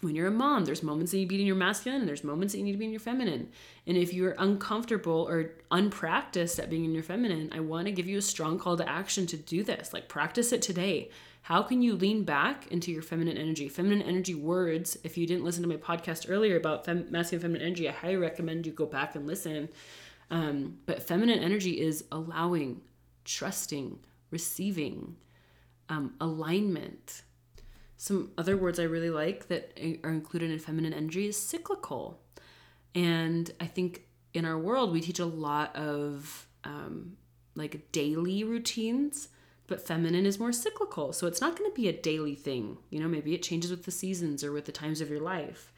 When 0.00 0.16
you're 0.16 0.26
a 0.26 0.32
mom, 0.32 0.64
there's 0.64 0.82
moments 0.82 1.12
that 1.12 1.18
you 1.18 1.22
need 1.22 1.28
to 1.28 1.34
be 1.36 1.40
in 1.42 1.46
your 1.46 1.54
masculine 1.54 2.00
and 2.00 2.08
there's 2.08 2.24
moments 2.24 2.52
that 2.52 2.58
you 2.58 2.64
need 2.64 2.72
to 2.72 2.78
be 2.78 2.86
in 2.86 2.90
your 2.90 2.98
feminine. 2.98 3.50
And 3.86 3.96
if 3.96 4.12
you're 4.12 4.34
uncomfortable 4.36 5.28
or 5.28 5.52
unpracticed 5.70 6.58
at 6.58 6.68
being 6.68 6.84
in 6.84 6.92
your 6.92 7.04
feminine, 7.04 7.50
I 7.54 7.60
want 7.60 7.86
to 7.86 7.92
give 7.92 8.08
you 8.08 8.18
a 8.18 8.22
strong 8.22 8.58
call 8.58 8.76
to 8.78 8.88
action 8.88 9.26
to 9.28 9.36
do 9.36 9.62
this. 9.62 9.92
Like 9.92 10.08
practice 10.08 10.50
it 10.52 10.60
today. 10.60 11.10
How 11.46 11.62
can 11.62 11.80
you 11.80 11.94
lean 11.94 12.24
back 12.24 12.66
into 12.72 12.90
your 12.90 13.02
feminine 13.02 13.38
energy? 13.38 13.68
Feminine 13.68 14.02
energy 14.02 14.34
words, 14.34 14.98
if 15.04 15.16
you 15.16 15.28
didn't 15.28 15.44
listen 15.44 15.62
to 15.62 15.68
my 15.68 15.76
podcast 15.76 16.28
earlier 16.28 16.56
about 16.56 16.84
fem- 16.84 17.06
masculine 17.08 17.40
feminine 17.40 17.68
energy, 17.68 17.88
I 17.88 17.92
highly 17.92 18.16
recommend 18.16 18.66
you 18.66 18.72
go 18.72 18.84
back 18.84 19.14
and 19.14 19.28
listen. 19.28 19.68
Um, 20.28 20.78
but 20.86 21.04
feminine 21.04 21.38
energy 21.38 21.80
is 21.80 22.02
allowing, 22.10 22.80
trusting, 23.24 24.00
receiving, 24.32 25.14
um, 25.88 26.14
alignment. 26.20 27.22
Some 27.96 28.32
other 28.36 28.56
words 28.56 28.80
I 28.80 28.82
really 28.82 29.10
like 29.10 29.46
that 29.46 29.78
are 30.02 30.10
included 30.10 30.50
in 30.50 30.58
feminine 30.58 30.94
energy 30.94 31.28
is 31.28 31.40
cyclical. 31.40 32.18
And 32.92 33.48
I 33.60 33.66
think 33.66 34.08
in 34.34 34.44
our 34.44 34.58
world, 34.58 34.92
we 34.92 35.00
teach 35.00 35.20
a 35.20 35.24
lot 35.24 35.76
of 35.76 36.48
um, 36.64 37.16
like 37.54 37.92
daily 37.92 38.42
routines 38.42 39.28
but 39.66 39.86
feminine 39.86 40.26
is 40.26 40.38
more 40.38 40.52
cyclical. 40.52 41.12
So 41.12 41.26
it's 41.26 41.40
not 41.40 41.56
going 41.56 41.70
to 41.70 41.74
be 41.74 41.88
a 41.88 41.92
daily 41.92 42.34
thing. 42.34 42.78
You 42.90 43.00
know, 43.00 43.08
maybe 43.08 43.34
it 43.34 43.42
changes 43.42 43.70
with 43.70 43.84
the 43.84 43.90
seasons 43.90 44.44
or 44.44 44.52
with 44.52 44.64
the 44.64 44.72
times 44.72 45.00
of 45.00 45.10
your 45.10 45.20
life. 45.20 45.72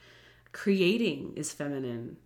Creating 0.52 1.32
is 1.36 1.52
feminine. 1.52 2.16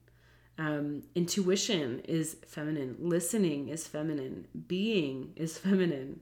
Um, 0.59 1.03
intuition 1.15 2.01
is 2.01 2.37
feminine. 2.47 2.97
Listening 2.99 3.69
is 3.69 3.87
feminine. 3.87 4.47
Being 4.67 5.33
is 5.37 5.59
feminine. 5.67 6.21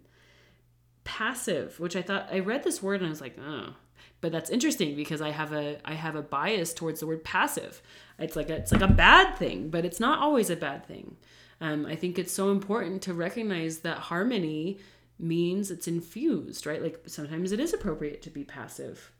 Passive, 1.05 1.81
which 1.81 1.96
I 1.96 2.03
thought 2.03 2.29
I 2.31 2.40
read 2.40 2.62
this 2.62 2.83
word 2.83 3.00
and 3.00 3.07
I 3.07 3.11
was 3.11 3.20
like, 3.20 3.37
oh, 3.40 3.74
but 4.20 4.33
that's 4.33 4.50
interesting 4.50 4.94
because 4.94 5.20
I 5.22 5.31
have 5.31 5.53
a 5.53 5.79
I 5.85 5.94
have 5.94 6.14
a 6.14 6.22
bias 6.22 6.74
towards 6.74 7.00
the 7.00 7.07
word 7.07 7.24
passive. 7.24 7.83
It's 8.18 8.37
like 8.37 8.50
a, 8.50 8.57
it's 8.57 8.72
like 8.72 8.83
a 8.83 8.88
bad 8.88 9.37
thing, 9.37 9.70
but 9.70 9.85
it's 9.85 9.98
not 9.98 10.18
always 10.18 10.50
a 10.50 10.57
bad 10.57 10.87
thing. 10.87 11.16
Um, 11.61 11.87
I 11.87 11.96
think 11.96 12.18
it's 12.18 12.33
so 12.33 12.50
important 12.50 13.03
to 13.03 13.14
recognize 13.14 13.81
that 13.81 13.98
harmony 13.98 14.79
means 15.20 15.70
it's 15.70 15.88
infused, 15.88 16.66
right? 16.66 16.83
Like 16.83 17.02
sometimes 17.06 17.52
it 17.52 17.61
is 17.61 17.72
appropriate 17.72 18.22
to 18.22 18.30
be 18.30 18.44
passive. 18.44 19.12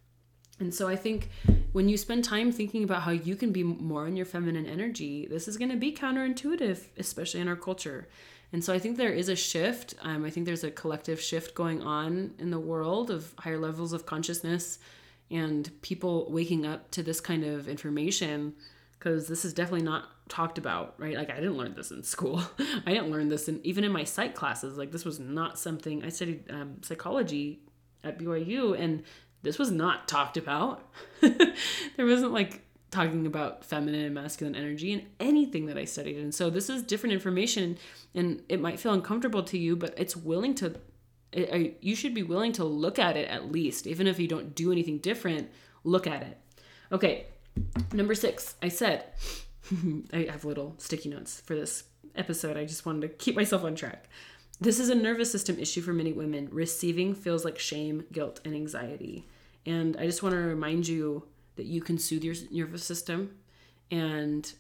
And 0.59 0.75
so 0.75 0.89
I 0.89 0.97
think 0.97 1.31
when 1.73 1.89
you 1.89 1.97
spend 1.97 2.23
time 2.23 2.53
thinking 2.53 2.85
about 2.85 3.03
how 3.03 3.13
you 3.13 3.35
can 3.35 3.51
be 3.51 3.63
more 3.63 4.07
in 4.07 4.17
your 4.17 4.27
feminine 4.27 4.67
energy, 4.67 5.27
this 5.27 5.49
is 5.49 5.57
going 5.57 5.71
to 5.71 5.77
be 5.77 5.93
counterintuitive, 5.93 6.81
especially 6.99 7.41
in 7.41 7.49
our 7.49 7.57
culture. 7.57 8.09
And 8.53 8.63
so 8.63 8.75
I 8.75 8.79
think 8.79 8.97
there 8.97 9.13
is 9.13 9.29
a 9.29 9.37
shift. 9.37 9.95
Um, 10.03 10.25
I 10.25 10.31
think 10.31 10.45
there's 10.45 10.65
a 10.65 10.71
collective 10.71 11.21
shift 11.21 11.55
going 11.55 11.83
on 11.83 12.35
in 12.39 12.51
the 12.51 12.59
world 12.59 13.11
of 13.11 13.33
higher 13.39 13.59
levels 13.59 13.93
of 13.93 14.07
consciousness 14.07 14.79
and 15.31 15.71
people 15.83 16.31
waking 16.31 16.67
up 16.67 16.91
to 16.91 17.03
this 17.03 17.21
kind 17.21 17.45
of 17.45 17.69
information 17.69 18.55
because 18.99 19.29
this 19.29 19.45
is 19.45 19.55
definitely 19.55 19.87
not 19.87 20.11
talked 20.31 20.59
about, 20.59 20.95
right? 20.99 21.17
Like 21.17 21.31
I 21.31 21.37
didn't 21.37 21.57
learn 21.57 21.75
this 21.75 21.91
in 21.91 22.03
school. 22.03 22.43
I 22.87 22.93
didn't 22.93 23.11
learn 23.11 23.29
this 23.29 23.49
in 23.49 23.61
even 23.65 23.85
in 23.85 23.93
my 23.93 24.05
psych 24.05 24.35
classes. 24.35 24.79
Like 24.79 24.93
this 24.93 25.05
was 25.05 25.21
not 25.21 25.59
something 25.59 26.05
I 26.05 26.09
studied 26.09 26.51
um, 26.51 26.77
psychology 26.83 27.61
at 28.03 28.19
BYU, 28.19 28.79
and 28.79 29.03
this 29.43 29.59
was 29.59 29.71
not 29.71 30.09
talked 30.09 30.37
about. 30.37 30.89
there 31.21 32.07
wasn't 32.07 32.33
like 32.33 32.63
talking 32.91 33.27
about 33.27 33.65
feminine 33.65 34.07
and 34.07 34.15
masculine 34.15 34.57
energy 34.57 34.93
in 34.93 35.07
anything 35.21 35.67
that 35.67 35.79
I 35.79 35.85
studied. 35.85 36.17
And 36.17 36.35
so 36.35 36.51
this 36.51 36.71
is 36.71 36.83
different 36.83 37.13
information, 37.13 37.79
and 38.15 38.43
it 38.49 38.61
might 38.61 38.81
feel 38.81 38.93
uncomfortable 38.93 39.43
to 39.45 39.59
you, 39.59 39.77
but 39.77 39.95
it's 39.99 40.17
willing 40.17 40.55
to. 40.57 40.77
It, 41.33 41.79
you 41.81 41.95
should 41.95 42.15
be 42.15 42.25
willing 42.25 42.53
to 42.55 42.65
look 42.65 42.99
at 42.99 43.17
it 43.17 43.29
at 43.29 43.53
least, 43.53 43.87
even 43.87 44.09
if 44.09 44.19
you 44.19 44.27
don't 44.27 44.55
do 44.55 44.73
anything 44.73 44.99
different. 44.99 45.51
Look 45.85 46.07
at 46.07 46.23
it. 46.23 46.39
Okay, 46.91 47.27
Number 47.93 48.15
six, 48.15 48.55
I 48.63 48.69
said, 48.69 49.05
I 50.13 50.29
have 50.31 50.45
little 50.45 50.75
sticky 50.79 51.09
notes 51.09 51.41
for 51.41 51.55
this 51.55 51.85
episode. 52.15 52.57
I 52.57 52.65
just 52.65 52.87
wanted 52.87 53.03
to 53.03 53.09
keep 53.09 53.37
myself 53.37 53.65
on 53.65 53.75
track. 53.75 54.09
This 54.61 54.79
is 54.79 54.91
a 54.91 54.95
nervous 54.95 55.31
system 55.33 55.59
issue 55.59 55.81
for 55.81 55.93
many 55.93 56.13
women. 56.13 56.49
Receiving 56.51 57.15
feels 57.15 57.45
like 57.45 57.59
shame, 57.59 58.05
guilt, 58.13 58.41
and 58.45 58.55
anxiety. 58.55 59.27
And 59.65 59.97
I 59.97 60.07
just 60.07 60.23
want 60.23 60.35
to 60.35 60.41
remind 60.41 60.89
you 60.89 61.27
that 61.57 61.67
you 61.67 61.81
can 61.81 61.99
soothe 61.99 62.25
your 62.25 62.35
nervous 62.51 62.85
system. 62.85 63.37
And 63.91 64.53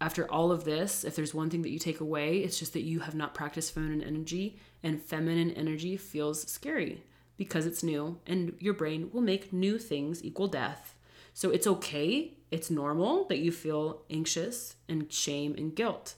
after 0.00 0.30
all 0.30 0.50
of 0.50 0.64
this, 0.64 1.04
if 1.04 1.14
there's 1.14 1.34
one 1.34 1.50
thing 1.50 1.62
that 1.62 1.70
you 1.70 1.78
take 1.78 2.00
away, 2.00 2.38
it's 2.38 2.58
just 2.58 2.72
that 2.72 2.82
you 2.82 3.00
have 3.00 3.14
not 3.14 3.34
practiced 3.34 3.74
feminine 3.74 4.02
energy, 4.02 4.58
and 4.82 5.00
feminine 5.00 5.52
energy 5.52 5.96
feels 5.96 6.50
scary 6.50 7.04
because 7.36 7.66
it's 7.66 7.82
new, 7.82 8.18
and 8.26 8.54
your 8.58 8.74
brain 8.74 9.10
will 9.12 9.20
make 9.20 9.52
new 9.52 9.78
things 9.78 10.24
equal 10.24 10.48
death 10.48 10.94
so 11.34 11.50
it's 11.50 11.66
okay, 11.66 12.34
it's 12.50 12.70
normal 12.70 13.24
that 13.28 13.38
you 13.38 13.50
feel 13.50 14.02
anxious 14.10 14.76
and 14.88 15.10
shame 15.12 15.54
and 15.56 15.74
guilt. 15.74 16.14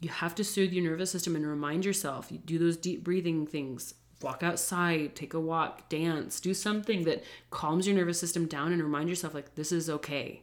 You 0.00 0.08
have 0.10 0.34
to 0.36 0.44
soothe 0.44 0.72
your 0.72 0.84
nervous 0.84 1.10
system 1.10 1.34
and 1.34 1.46
remind 1.46 1.84
yourself. 1.84 2.30
You 2.30 2.38
do 2.38 2.58
those 2.58 2.76
deep 2.76 3.02
breathing 3.02 3.46
things, 3.46 3.94
walk 4.22 4.42
outside, 4.42 5.14
take 5.14 5.34
a 5.34 5.40
walk, 5.40 5.88
dance, 5.88 6.40
do 6.40 6.54
something 6.54 7.04
that 7.04 7.24
calms 7.50 7.86
your 7.86 7.96
nervous 7.96 8.20
system 8.20 8.46
down 8.46 8.72
and 8.72 8.82
remind 8.82 9.08
yourself, 9.08 9.34
like, 9.34 9.54
this 9.54 9.72
is 9.72 9.88
okay. 9.90 10.42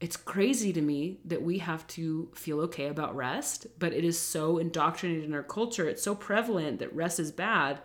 It's 0.00 0.16
crazy 0.16 0.72
to 0.72 0.80
me 0.80 1.18
that 1.24 1.42
we 1.42 1.58
have 1.58 1.86
to 1.88 2.28
feel 2.34 2.60
okay 2.60 2.86
about 2.86 3.16
rest, 3.16 3.66
but 3.78 3.92
it 3.92 4.04
is 4.04 4.18
so 4.18 4.58
indoctrinated 4.58 5.24
in 5.24 5.34
our 5.34 5.42
culture. 5.42 5.88
It's 5.88 6.02
so 6.02 6.14
prevalent 6.14 6.78
that 6.78 6.94
rest 6.94 7.18
is 7.18 7.32
bad. 7.32 7.80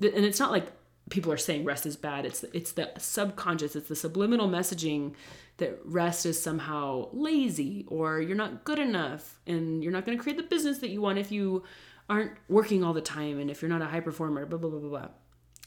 And 0.00 0.24
it's 0.24 0.40
not 0.40 0.50
like 0.50 0.72
people 1.10 1.32
are 1.32 1.38
saying 1.38 1.64
rest 1.64 1.86
is 1.86 1.96
bad. 1.96 2.26
It's 2.26 2.44
it's 2.52 2.72
the 2.72 2.90
subconscious, 2.98 3.76
it's 3.76 3.88
the 3.88 3.96
subliminal 3.96 4.48
messaging 4.48 5.14
that 5.58 5.78
rest 5.84 6.24
is 6.26 6.40
somehow 6.40 7.08
lazy 7.12 7.84
or 7.88 8.20
you're 8.20 8.36
not 8.36 8.64
good 8.64 8.78
enough 8.78 9.40
and 9.46 9.82
you're 9.82 9.92
not 9.92 10.06
going 10.06 10.16
to 10.16 10.22
create 10.22 10.36
the 10.36 10.44
business 10.44 10.78
that 10.78 10.90
you 10.90 11.00
want 11.00 11.18
if 11.18 11.32
you 11.32 11.64
aren't 12.08 12.32
working 12.48 12.84
all 12.84 12.92
the 12.92 13.00
time 13.00 13.38
and 13.38 13.50
if 13.50 13.60
you're 13.60 13.68
not 13.68 13.82
a 13.82 13.86
high 13.86 14.00
performer, 14.00 14.46
blah 14.46 14.58
blah 14.58 14.70
blah 14.70 14.80
blah 14.80 14.88
blah. 14.88 15.08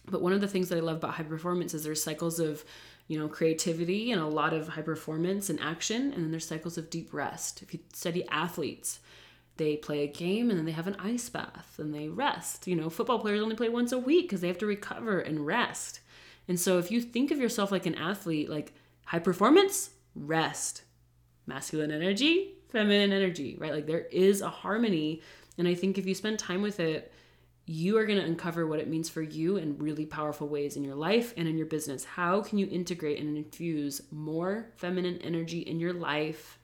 But 0.10 0.22
one 0.22 0.34
of 0.34 0.42
the 0.42 0.48
things 0.48 0.70
that 0.70 0.78
I 0.78 0.82
love 0.82 0.98
about 0.98 1.16
high 1.16 1.24
performance 1.24 1.74
is 1.74 1.84
there's 1.84 2.04
cycles 2.04 2.40
of, 2.40 2.64
you 3.08 3.20
know, 3.20 3.28
creativity 3.28 4.12
and 4.12 4.22
a 4.22 4.26
lot 4.26 4.54
of 4.54 4.70
high 4.70 4.82
performance 4.82 5.50
and 5.50 5.60
action, 5.60 6.14
and 6.14 6.24
then 6.24 6.32
there's 6.32 6.48
cycles 6.48 6.78
of 6.78 6.90
deep 6.90 7.14
rest. 7.14 7.62
If 7.62 7.74
you 7.74 7.82
study 7.94 8.28
athletes, 8.30 9.00
they 9.58 9.78
play 9.78 10.04
a 10.04 10.08
game 10.08 10.50
and 10.50 10.58
then 10.58 10.66
they 10.66 10.72
have 10.72 10.88
an 10.88 10.96
ice 11.00 11.30
bath 11.30 11.76
and 11.78 11.94
they 11.94 12.08
rest. 12.08 12.68
You 12.68 12.76
know, 12.76 12.90
football 12.90 13.20
players 13.20 13.42
only 13.42 13.56
play 13.56 13.70
once 13.70 13.92
a 13.92 14.00
week 14.00 14.26
because 14.26 14.42
they 14.42 14.48
have 14.48 14.58
to 14.60 14.66
recover 14.66 15.20
and 15.20 15.46
rest. 15.46 16.00
And 16.48 16.60
so 16.60 16.78
if 16.80 16.92
you 16.92 17.02
think 17.02 17.32
of 17.32 17.40
yourself 17.40 17.72
like 17.72 17.86
an 17.86 17.96
athlete, 17.96 18.50
like 18.50 18.74
high 19.06 19.20
performance, 19.20 19.92
rest, 20.16 20.84
masculine 21.46 21.92
energy, 21.92 22.56
feminine 22.70 23.12
energy, 23.12 23.58
right? 23.60 23.74
Like 23.74 23.88
there 23.88 24.06
is 24.12 24.42
a 24.42 24.50
harmony. 24.50 25.22
And 25.58 25.68
I 25.68 25.76
think 25.76 25.98
if 25.98 26.06
you 26.06 26.16
spend 26.16 26.40
time 26.40 26.62
with 26.62 26.80
it, 26.80 27.12
you 27.66 27.98
are 27.98 28.06
going 28.06 28.20
to 28.20 28.26
uncover 28.26 28.66
what 28.66 28.80
it 28.80 28.90
means 28.90 29.10
for 29.10 29.22
you 29.22 29.58
in 29.58 29.78
really 29.78 30.06
powerful 30.06 30.48
ways 30.48 30.76
in 30.76 30.84
your 30.84 30.96
life 30.96 31.34
and 31.38 31.48
in 31.48 31.58
your 31.58 31.68
business. 31.68 32.04
How 32.04 32.42
can 32.42 32.58
you 32.58 32.68
integrate 32.70 33.20
and 33.20 33.38
infuse 33.38 34.02
more 34.12 34.72
feminine 34.78 35.20
energy 35.20 35.60
in 35.60 35.80
your 35.80 35.94
life? 35.94 36.58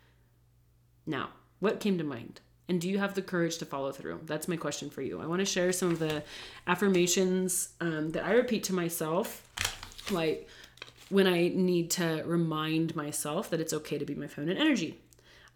Now, 1.06 1.30
what 1.60 1.80
came 1.80 1.98
to 1.98 2.04
mind? 2.04 2.42
And 2.70 2.82
do 2.82 2.90
you 2.90 2.98
have 2.98 3.14
the 3.14 3.22
courage 3.22 3.58
to 3.60 3.66
follow 3.66 3.92
through? 3.92 4.22
That's 4.26 4.48
my 4.48 4.58
question 4.58 4.90
for 4.90 5.02
you. 5.02 5.22
I 5.22 5.26
want 5.26 5.40
to 5.40 5.46
share 5.46 5.72
some 5.72 5.92
of 5.92 6.00
the 6.00 6.24
affirmations 6.68 7.70
um, 7.80 8.12
that 8.12 8.26
I 8.26 8.34
repeat 8.34 8.66
to 8.66 8.74
myself, 8.74 9.48
like 10.12 10.50
when 11.10 11.28
I 11.28 11.50
need 11.50 11.92
to 11.92 12.24
remind 12.26 12.96
myself 12.96 13.50
that 13.52 13.62
it's 13.62 13.74
okay 13.74 13.98
to 13.98 14.06
be 14.06 14.16
my 14.16 14.28
feminine 14.28 14.58
energy. 14.58 15.00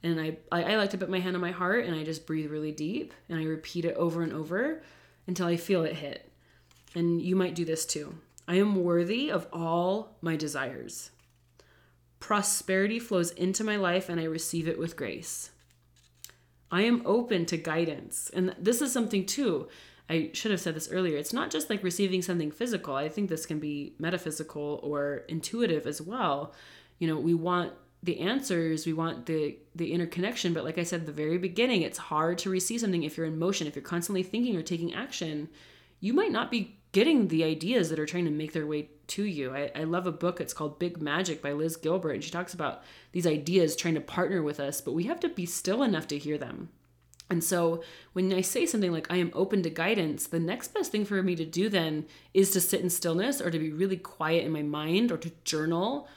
And 0.04 0.20
I, 0.20 0.38
I, 0.52 0.64
I 0.64 0.76
like 0.78 0.92
to 0.92 0.98
put 0.98 1.10
my 1.10 1.20
hand 1.20 1.36
on 1.36 1.42
my 1.42 1.52
heart 1.52 1.86
and 1.86 1.96
I 1.96 2.04
just 2.04 2.26
breathe 2.26 2.50
really 2.50 2.72
deep 2.72 3.14
and 3.30 3.40
I 3.40 3.44
repeat 3.44 3.86
it 3.86 3.96
over 3.96 4.24
and 4.24 4.34
over 4.34 4.82
until 5.28 5.48
I 5.48 5.58
feel 5.58 5.84
it 5.84 5.96
hit. 5.96 6.32
And 6.96 7.22
you 7.22 7.36
might 7.36 7.56
do 7.56 7.66
this 7.66 7.86
too. 7.86 8.16
I 8.48 8.56
am 8.56 8.84
worthy 8.84 9.30
of 9.30 9.48
all 9.54 10.16
my 10.22 10.36
desires. 10.36 11.12
Prosperity 12.20 13.00
flows 13.00 13.32
into 13.32 13.64
my 13.64 13.76
life 13.76 14.10
and 14.10 14.20
I 14.20 14.26
receive 14.26 14.68
it 14.68 14.80
with 14.80 14.98
grace. 14.98 15.51
I 16.72 16.84
am 16.84 17.02
open 17.06 17.46
to 17.48 17.58
guidance. 17.58 18.32
And 18.34 18.56
this 18.58 18.82
is 18.82 18.94
something 18.94 19.26
too. 19.26 19.68
I 20.10 20.30
should 20.34 20.52
have 20.52 20.62
said 20.62 20.76
this 20.76 20.92
earlier. 20.92 21.18
It's 21.18 21.34
not 21.34 21.52
just 21.52 21.70
like 21.70 21.84
receiving 21.84 22.22
something 22.22 22.52
physical. 22.52 22.96
I 22.96 23.10
think 23.10 23.30
this 23.30 23.46
can 23.46 23.60
be 23.60 23.94
metaphysical 24.00 24.80
or 24.84 25.24
intuitive 25.28 25.86
as 25.86 26.02
well. 26.02 26.54
You 27.00 27.08
know, 27.08 27.18
we 27.18 27.34
want 27.34 27.74
the 28.04 28.20
answers, 28.20 28.86
we 28.86 28.94
want 28.94 29.26
the 29.28 29.58
the 29.76 29.92
interconnection, 29.94 30.54
but 30.54 30.64
like 30.64 30.78
I 30.78 30.84
said 30.84 31.02
at 31.02 31.06
the 31.06 31.12
very 31.12 31.38
beginning, 31.38 31.84
it's 31.84 31.98
hard 31.98 32.40
to 32.40 32.50
receive 32.50 32.82
something 32.82 33.04
if 33.04 33.16
you're 33.16 33.28
in 33.28 33.38
motion, 33.38 33.68
if 33.68 33.76
you're 33.76 33.84
constantly 33.84 34.24
thinking 34.24 34.56
or 34.56 34.64
taking 34.64 34.94
action. 34.94 35.50
You 36.00 36.14
might 36.14 36.32
not 36.32 36.50
be 36.50 36.80
getting 36.94 37.28
the 37.28 37.44
ideas 37.44 37.90
that 37.90 38.00
are 38.00 38.06
trying 38.06 38.26
to 38.26 38.32
make 38.32 38.54
their 38.54 38.66
way 38.66 38.90
to 39.12 39.24
you. 39.24 39.54
I, 39.54 39.72
I 39.76 39.84
love 39.84 40.08
a 40.08 40.12
book, 40.12 40.42
it's 40.42 40.54
called 40.54 40.80
Big 40.80 41.02
Magic 41.02 41.42
by 41.42 41.52
Liz 41.52 41.76
Gilbert, 41.76 42.12
and 42.12 42.24
she 42.24 42.32
talks 42.32 42.54
about 42.54 42.84
these 43.12 43.28
ideas 43.28 43.76
trying 43.76 43.96
to 43.96 44.02
partner 44.02 44.42
with 44.42 44.60
us, 44.60 44.82
but 44.82 44.94
we 44.94 45.04
have 45.04 45.20
to 45.22 45.30
be 45.30 45.46
still 45.46 45.84
enough 45.84 46.08
to 46.08 46.18
hear 46.18 46.38
them. 46.38 46.70
And 47.30 47.44
so 47.44 47.82
when 48.12 48.34
I 48.34 48.42
say 48.42 48.66
something 48.66 48.92
like 48.92 49.08
I 49.10 49.16
am 49.16 49.32
open 49.34 49.64
to 49.64 49.70
guidance, 49.70 50.28
the 50.28 50.40
next 50.40 50.74
best 50.74 50.92
thing 50.92 51.06
for 51.06 51.24
me 51.24 51.36
to 51.36 51.46
do 51.46 51.70
then 51.70 52.06
is 52.34 52.52
to 52.52 52.62
sit 52.62 52.82
in 52.82 52.90
stillness 52.90 53.40
or 53.42 53.50
to 53.50 53.58
be 53.58 53.72
really 53.72 53.96
quiet 53.96 54.44
in 54.44 54.52
my 54.52 54.64
mind 54.64 55.12
or 55.14 55.18
to 55.18 55.32
journal 55.46 56.10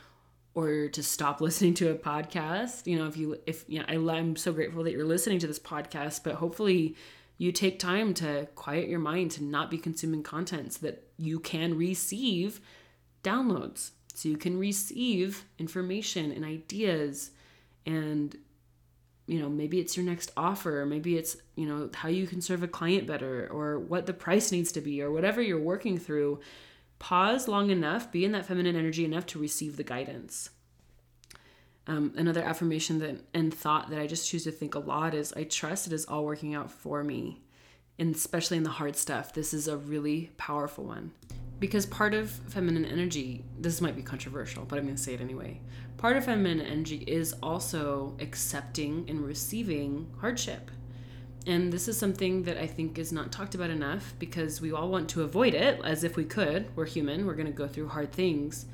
or 0.54 0.88
to 0.88 1.02
stop 1.04 1.40
listening 1.40 1.74
to 1.74 1.90
a 1.90 1.94
podcast. 1.94 2.88
You 2.88 2.98
know, 2.98 3.06
if 3.06 3.16
you 3.16 3.38
if 3.46 3.64
you 3.68 3.78
know, 3.78 4.10
I'm 4.10 4.34
so 4.34 4.52
grateful 4.52 4.82
that 4.82 4.92
you're 4.92 5.04
listening 5.04 5.38
to 5.38 5.46
this 5.46 5.60
podcast, 5.60 6.24
but 6.24 6.34
hopefully 6.34 6.96
you 7.38 7.52
take 7.52 7.78
time 7.78 8.12
to 8.14 8.48
quiet 8.56 8.88
your 8.88 8.98
mind 8.98 9.32
to 9.32 9.44
not 9.44 9.70
be 9.70 9.78
consuming 9.78 10.22
content 10.24 10.74
so 10.74 10.86
that 10.86 11.04
you 11.16 11.38
can 11.38 11.76
receive 11.76 12.60
downloads. 13.24 13.90
So 14.14 14.28
you 14.28 14.36
can 14.36 14.58
receive 14.58 15.44
information 15.58 16.30
and 16.30 16.44
ideas 16.44 17.32
and 17.84 18.36
you 19.26 19.40
know 19.40 19.48
maybe 19.48 19.80
it's 19.80 19.96
your 19.96 20.06
next 20.06 20.30
offer 20.36 20.86
maybe 20.86 21.16
it's 21.16 21.36
you 21.56 21.66
know 21.66 21.90
how 21.94 22.08
you 22.08 22.26
can 22.26 22.40
serve 22.40 22.62
a 22.62 22.68
client 22.68 23.06
better 23.06 23.48
or 23.50 23.78
what 23.78 24.06
the 24.06 24.12
price 24.12 24.52
needs 24.52 24.70
to 24.72 24.80
be 24.80 25.02
or 25.02 25.10
whatever 25.10 25.42
you're 25.42 25.58
working 25.58 25.98
through. 25.98 26.40
Pause 27.00 27.48
long 27.48 27.70
enough 27.70 28.12
be 28.12 28.24
in 28.24 28.32
that 28.32 28.46
feminine 28.46 28.76
energy 28.76 29.04
enough 29.04 29.26
to 29.26 29.38
receive 29.38 29.76
the 29.76 29.82
guidance. 29.82 30.50
Um, 31.86 32.14
another 32.16 32.42
affirmation 32.42 33.00
that 33.00 33.20
and 33.34 33.52
thought 33.52 33.90
that 33.90 33.98
i 33.98 34.06
just 34.06 34.26
choose 34.26 34.44
to 34.44 34.50
think 34.50 34.74
a 34.74 34.78
lot 34.78 35.12
is 35.12 35.34
i 35.34 35.44
trust 35.44 35.86
it 35.86 35.92
is 35.92 36.06
all 36.06 36.24
working 36.24 36.54
out 36.54 36.70
for 36.70 37.04
me 37.04 37.42
and 37.98 38.14
especially 38.14 38.56
in 38.56 38.62
the 38.64 38.70
hard 38.70 38.96
stuff. 38.96 39.32
This 39.32 39.54
is 39.54 39.68
a 39.68 39.76
really 39.76 40.30
powerful 40.36 40.84
one 40.84 41.12
because 41.64 41.86
part 41.86 42.12
of 42.12 42.30
feminine 42.30 42.84
energy 42.84 43.42
this 43.58 43.80
might 43.80 43.96
be 43.96 44.02
controversial 44.02 44.66
but 44.66 44.78
i'm 44.78 44.84
going 44.84 44.94
to 44.94 45.02
say 45.02 45.14
it 45.14 45.20
anyway. 45.22 45.58
Part 45.96 46.14
of 46.14 46.26
feminine 46.26 46.60
energy 46.60 47.02
is 47.06 47.34
also 47.42 48.14
accepting 48.20 49.06
and 49.08 49.24
receiving 49.24 50.06
hardship. 50.20 50.70
And 51.46 51.72
this 51.72 51.88
is 51.88 51.98
something 51.98 52.42
that 52.42 52.58
i 52.58 52.66
think 52.66 52.98
is 52.98 53.12
not 53.12 53.32
talked 53.32 53.54
about 53.54 53.70
enough 53.70 54.12
because 54.18 54.60
we 54.60 54.72
all 54.72 54.90
want 54.90 55.08
to 55.08 55.22
avoid 55.22 55.54
it 55.54 55.80
as 55.82 56.04
if 56.04 56.18
we 56.18 56.26
could. 56.26 56.68
We're 56.76 56.84
human. 56.84 57.24
We're 57.24 57.32
going 57.32 57.46
to 57.46 57.52
go 57.62 57.66
through 57.66 57.88
hard 57.88 58.12
things. 58.12 58.66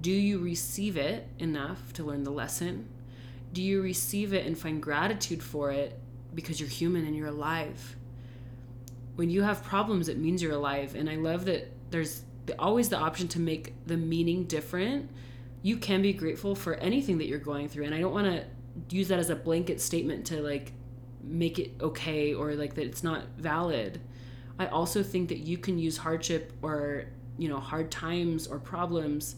Do 0.00 0.12
you 0.12 0.38
receive 0.38 0.96
it 0.96 1.26
enough 1.40 1.92
to 1.94 2.04
learn 2.04 2.22
the 2.22 2.30
lesson? 2.30 2.88
Do 3.54 3.60
you 3.60 3.82
receive 3.82 4.32
it 4.32 4.46
and 4.46 4.56
find 4.56 4.80
gratitude 4.80 5.42
for 5.42 5.72
it 5.72 5.98
because 6.32 6.60
you're 6.60 6.68
human 6.68 7.06
and 7.06 7.16
you're 7.16 7.26
alive? 7.26 7.96
When 9.16 9.30
you 9.30 9.42
have 9.42 9.64
problems 9.64 10.08
it 10.08 10.16
means 10.16 10.40
you're 10.40 10.52
alive. 10.52 10.94
And 10.94 11.10
i 11.10 11.16
love 11.16 11.44
that 11.46 11.72
there's 11.90 12.22
always 12.58 12.88
the 12.88 12.98
option 12.98 13.28
to 13.28 13.40
make 13.40 13.74
the 13.86 13.96
meaning 13.96 14.44
different, 14.44 15.10
you 15.62 15.76
can 15.76 16.02
be 16.02 16.12
grateful 16.12 16.54
for 16.54 16.74
anything 16.74 17.18
that 17.18 17.26
you're 17.26 17.38
going 17.38 17.68
through. 17.68 17.84
And 17.84 17.94
I 17.94 18.00
don't 18.00 18.12
want 18.12 18.26
to 18.26 18.44
use 18.94 19.08
that 19.08 19.18
as 19.18 19.30
a 19.30 19.36
blanket 19.36 19.80
statement 19.80 20.26
to 20.26 20.40
like 20.40 20.72
make 21.22 21.58
it 21.58 21.72
okay 21.80 22.34
or 22.34 22.54
like 22.54 22.74
that 22.74 22.84
it's 22.84 23.02
not 23.02 23.24
valid. 23.38 24.00
I 24.58 24.66
also 24.66 25.02
think 25.02 25.28
that 25.28 25.38
you 25.38 25.58
can 25.58 25.78
use 25.78 25.96
hardship 25.96 26.52
or, 26.62 27.06
you 27.36 27.48
know, 27.48 27.58
hard 27.58 27.90
times 27.90 28.46
or 28.46 28.58
problems 28.58 29.36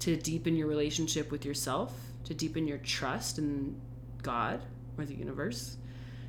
to 0.00 0.16
deepen 0.16 0.56
your 0.56 0.68
relationship 0.68 1.30
with 1.30 1.44
yourself, 1.44 1.92
to 2.24 2.34
deepen 2.34 2.66
your 2.66 2.78
trust 2.78 3.38
in 3.38 3.80
God 4.22 4.62
or 4.96 5.04
the 5.04 5.14
universe, 5.14 5.76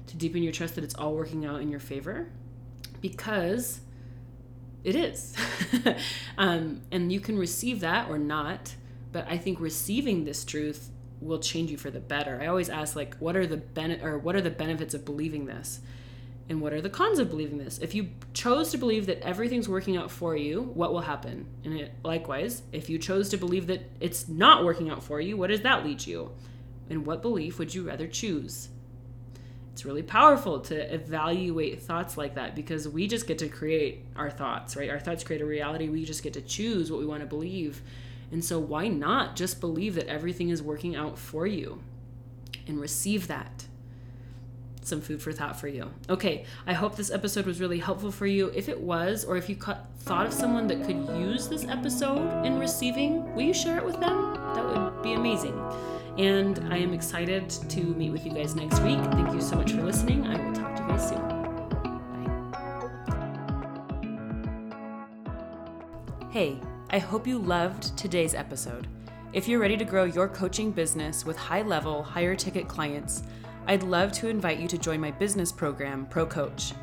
to 0.07 0.17
deepen 0.17 0.43
your 0.43 0.51
trust 0.51 0.75
that 0.75 0.83
it's 0.83 0.95
all 0.95 1.13
working 1.13 1.45
out 1.45 1.61
in 1.61 1.69
your 1.69 1.79
favor. 1.79 2.29
Because 3.01 3.81
it 4.83 4.95
is. 4.95 5.35
um, 6.37 6.81
and 6.91 7.11
you 7.11 7.19
can 7.19 7.37
receive 7.37 7.81
that 7.81 8.09
or 8.09 8.17
not. 8.17 8.75
But 9.11 9.27
I 9.29 9.37
think 9.37 9.59
receiving 9.59 10.23
this 10.23 10.45
truth 10.45 10.89
will 11.21 11.39
change 11.39 11.71
you 11.71 11.77
for 11.77 11.89
the 11.89 11.99
better. 11.99 12.39
I 12.41 12.47
always 12.47 12.69
ask 12.69 12.95
like 12.95 13.15
what 13.17 13.35
are 13.35 13.47
the 13.47 13.57
ben- 13.57 14.01
or 14.01 14.17
what 14.17 14.35
are 14.35 14.41
the 14.41 14.49
benefits 14.49 14.93
of 14.93 15.05
believing 15.05 15.45
this? 15.45 15.81
And 16.47 16.61
what 16.61 16.73
are 16.73 16.81
the 16.81 16.89
cons 16.89 17.19
of 17.19 17.29
believing 17.29 17.59
this? 17.59 17.77
If 17.77 17.93
you 17.93 18.09
chose 18.33 18.71
to 18.71 18.77
believe 18.79 19.05
that 19.05 19.21
everything's 19.21 19.69
working 19.69 19.97
out 19.97 20.09
for 20.09 20.35
you, 20.35 20.63
what 20.63 20.91
will 20.91 21.01
happen? 21.01 21.45
And 21.63 21.79
it, 21.79 21.93
likewise, 22.03 22.63
if 22.71 22.89
you 22.89 22.97
chose 22.97 23.29
to 23.29 23.37
believe 23.37 23.67
that 23.67 23.83
it's 23.99 24.27
not 24.27 24.65
working 24.65 24.89
out 24.89 25.03
for 25.03 25.21
you, 25.21 25.37
what 25.37 25.51
does 25.51 25.61
that 25.61 25.85
lead 25.85 26.07
you? 26.07 26.31
And 26.89 27.05
what 27.05 27.21
belief 27.21 27.59
would 27.59 27.75
you 27.75 27.83
rather 27.83 28.07
choose? 28.07 28.69
It's 29.79 29.85
really 29.85 30.03
powerful 30.03 30.59
to 30.59 30.93
evaluate 30.93 31.81
thoughts 31.81 32.17
like 32.17 32.35
that 32.35 32.53
because 32.53 32.85
we 32.85 33.07
just 33.07 33.27
get 33.27 33.37
to 33.37 33.47
create 33.47 34.03
our 34.17 34.29
thoughts, 34.29 34.75
right? 34.75 34.89
Our 34.89 34.99
thoughts 34.99 35.23
create 35.23 35.41
a 35.41 35.45
reality. 35.45 35.87
We 35.87 36.03
just 36.03 36.21
get 36.21 36.33
to 36.33 36.41
choose 36.41 36.91
what 36.91 36.99
we 36.99 37.05
want 37.05 37.21
to 37.21 37.25
believe. 37.25 37.81
And 38.29 38.43
so, 38.43 38.59
why 38.59 38.89
not 38.89 39.37
just 39.37 39.61
believe 39.61 39.95
that 39.95 40.07
everything 40.07 40.49
is 40.49 40.61
working 40.61 40.97
out 40.97 41.17
for 41.17 41.47
you 41.47 41.81
and 42.67 42.77
receive 42.77 43.27
that? 43.27 43.67
Some 44.81 44.99
food 44.99 45.21
for 45.21 45.31
thought 45.31 45.57
for 45.57 45.69
you. 45.69 45.91
Okay, 46.09 46.43
I 46.67 46.73
hope 46.73 46.97
this 46.97 47.09
episode 47.09 47.45
was 47.45 47.61
really 47.61 47.79
helpful 47.79 48.11
for 48.11 48.27
you. 48.27 48.51
If 48.53 48.67
it 48.67 48.81
was, 48.81 49.23
or 49.23 49.37
if 49.37 49.47
you 49.47 49.55
thought 49.55 50.25
of 50.25 50.33
someone 50.33 50.67
that 50.67 50.83
could 50.83 51.07
use 51.17 51.47
this 51.47 51.63
episode 51.63 52.45
in 52.45 52.59
receiving, 52.59 53.33
will 53.33 53.43
you 53.43 53.53
share 53.53 53.77
it 53.77 53.85
with 53.85 54.01
them? 54.01 54.33
That 54.55 54.65
would 54.65 55.01
be 55.01 55.13
amazing. 55.13 55.57
And 56.19 56.59
I 56.69 56.75
am 56.75 56.93
excited 56.93 57.49
to 57.49 57.81
meet 57.81 58.09
with 58.09 58.25
you 58.25 58.33
guys 58.33 58.53
next 58.53 58.81
week. 58.81 58.99
Thank 58.99 59.33
you 59.33 59.39
so 59.39 59.55
much 59.55 59.71
for 59.71 59.83
listening. 59.83 60.27
I 60.27 60.35
will 60.35 60.53
talk 60.53 60.75
to 60.75 60.81
you 60.81 60.89
guys 60.89 61.07
soon. 61.07 61.21
Bye. 66.19 66.27
Hey, 66.29 66.59
I 66.89 66.99
hope 66.99 67.25
you 67.25 67.39
loved 67.39 67.97
today's 67.97 68.35
episode. 68.35 68.89
If 69.31 69.47
you're 69.47 69.61
ready 69.61 69.77
to 69.77 69.85
grow 69.85 70.03
your 70.03 70.27
coaching 70.27 70.71
business 70.71 71.25
with 71.25 71.37
high 71.37 71.61
level, 71.61 72.03
higher 72.03 72.35
ticket 72.35 72.67
clients, 72.67 73.23
I'd 73.65 73.83
love 73.83 74.11
to 74.13 74.27
invite 74.27 74.59
you 74.59 74.67
to 74.67 74.77
join 74.77 74.99
my 74.99 75.11
business 75.11 75.53
program, 75.53 76.05
Pro 76.07 76.25
Coach. 76.25 76.73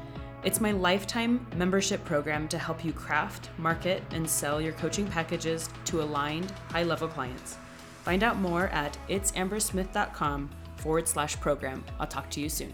It's 0.45 0.63
my 0.63 0.73
lifetime 0.73 1.47
membership 1.57 2.03
program 2.07 2.49
to 2.49 2.57
help 2.57 2.83
you 2.87 2.95
craft, 2.95 3.51
market, 3.59 4.03
and 4.13 4.27
sell 4.27 4.63
your 4.63 4.73
coaching 4.73 5.07
packages 5.07 5.69
to 5.85 6.01
aligned, 6.01 6.55
high 6.71 6.85
level 6.85 7.07
clients. 7.07 7.59
Find 8.07 8.23
out 8.23 8.39
more 8.39 8.69
at 8.69 8.97
itsambersmith.com 9.09 10.49
forward 10.77 11.09
slash 11.09 11.41
program. 11.41 11.85
I'll 11.99 12.07
talk 12.07 12.31
to 12.31 12.41
you 12.41 12.49
soon. 12.49 12.73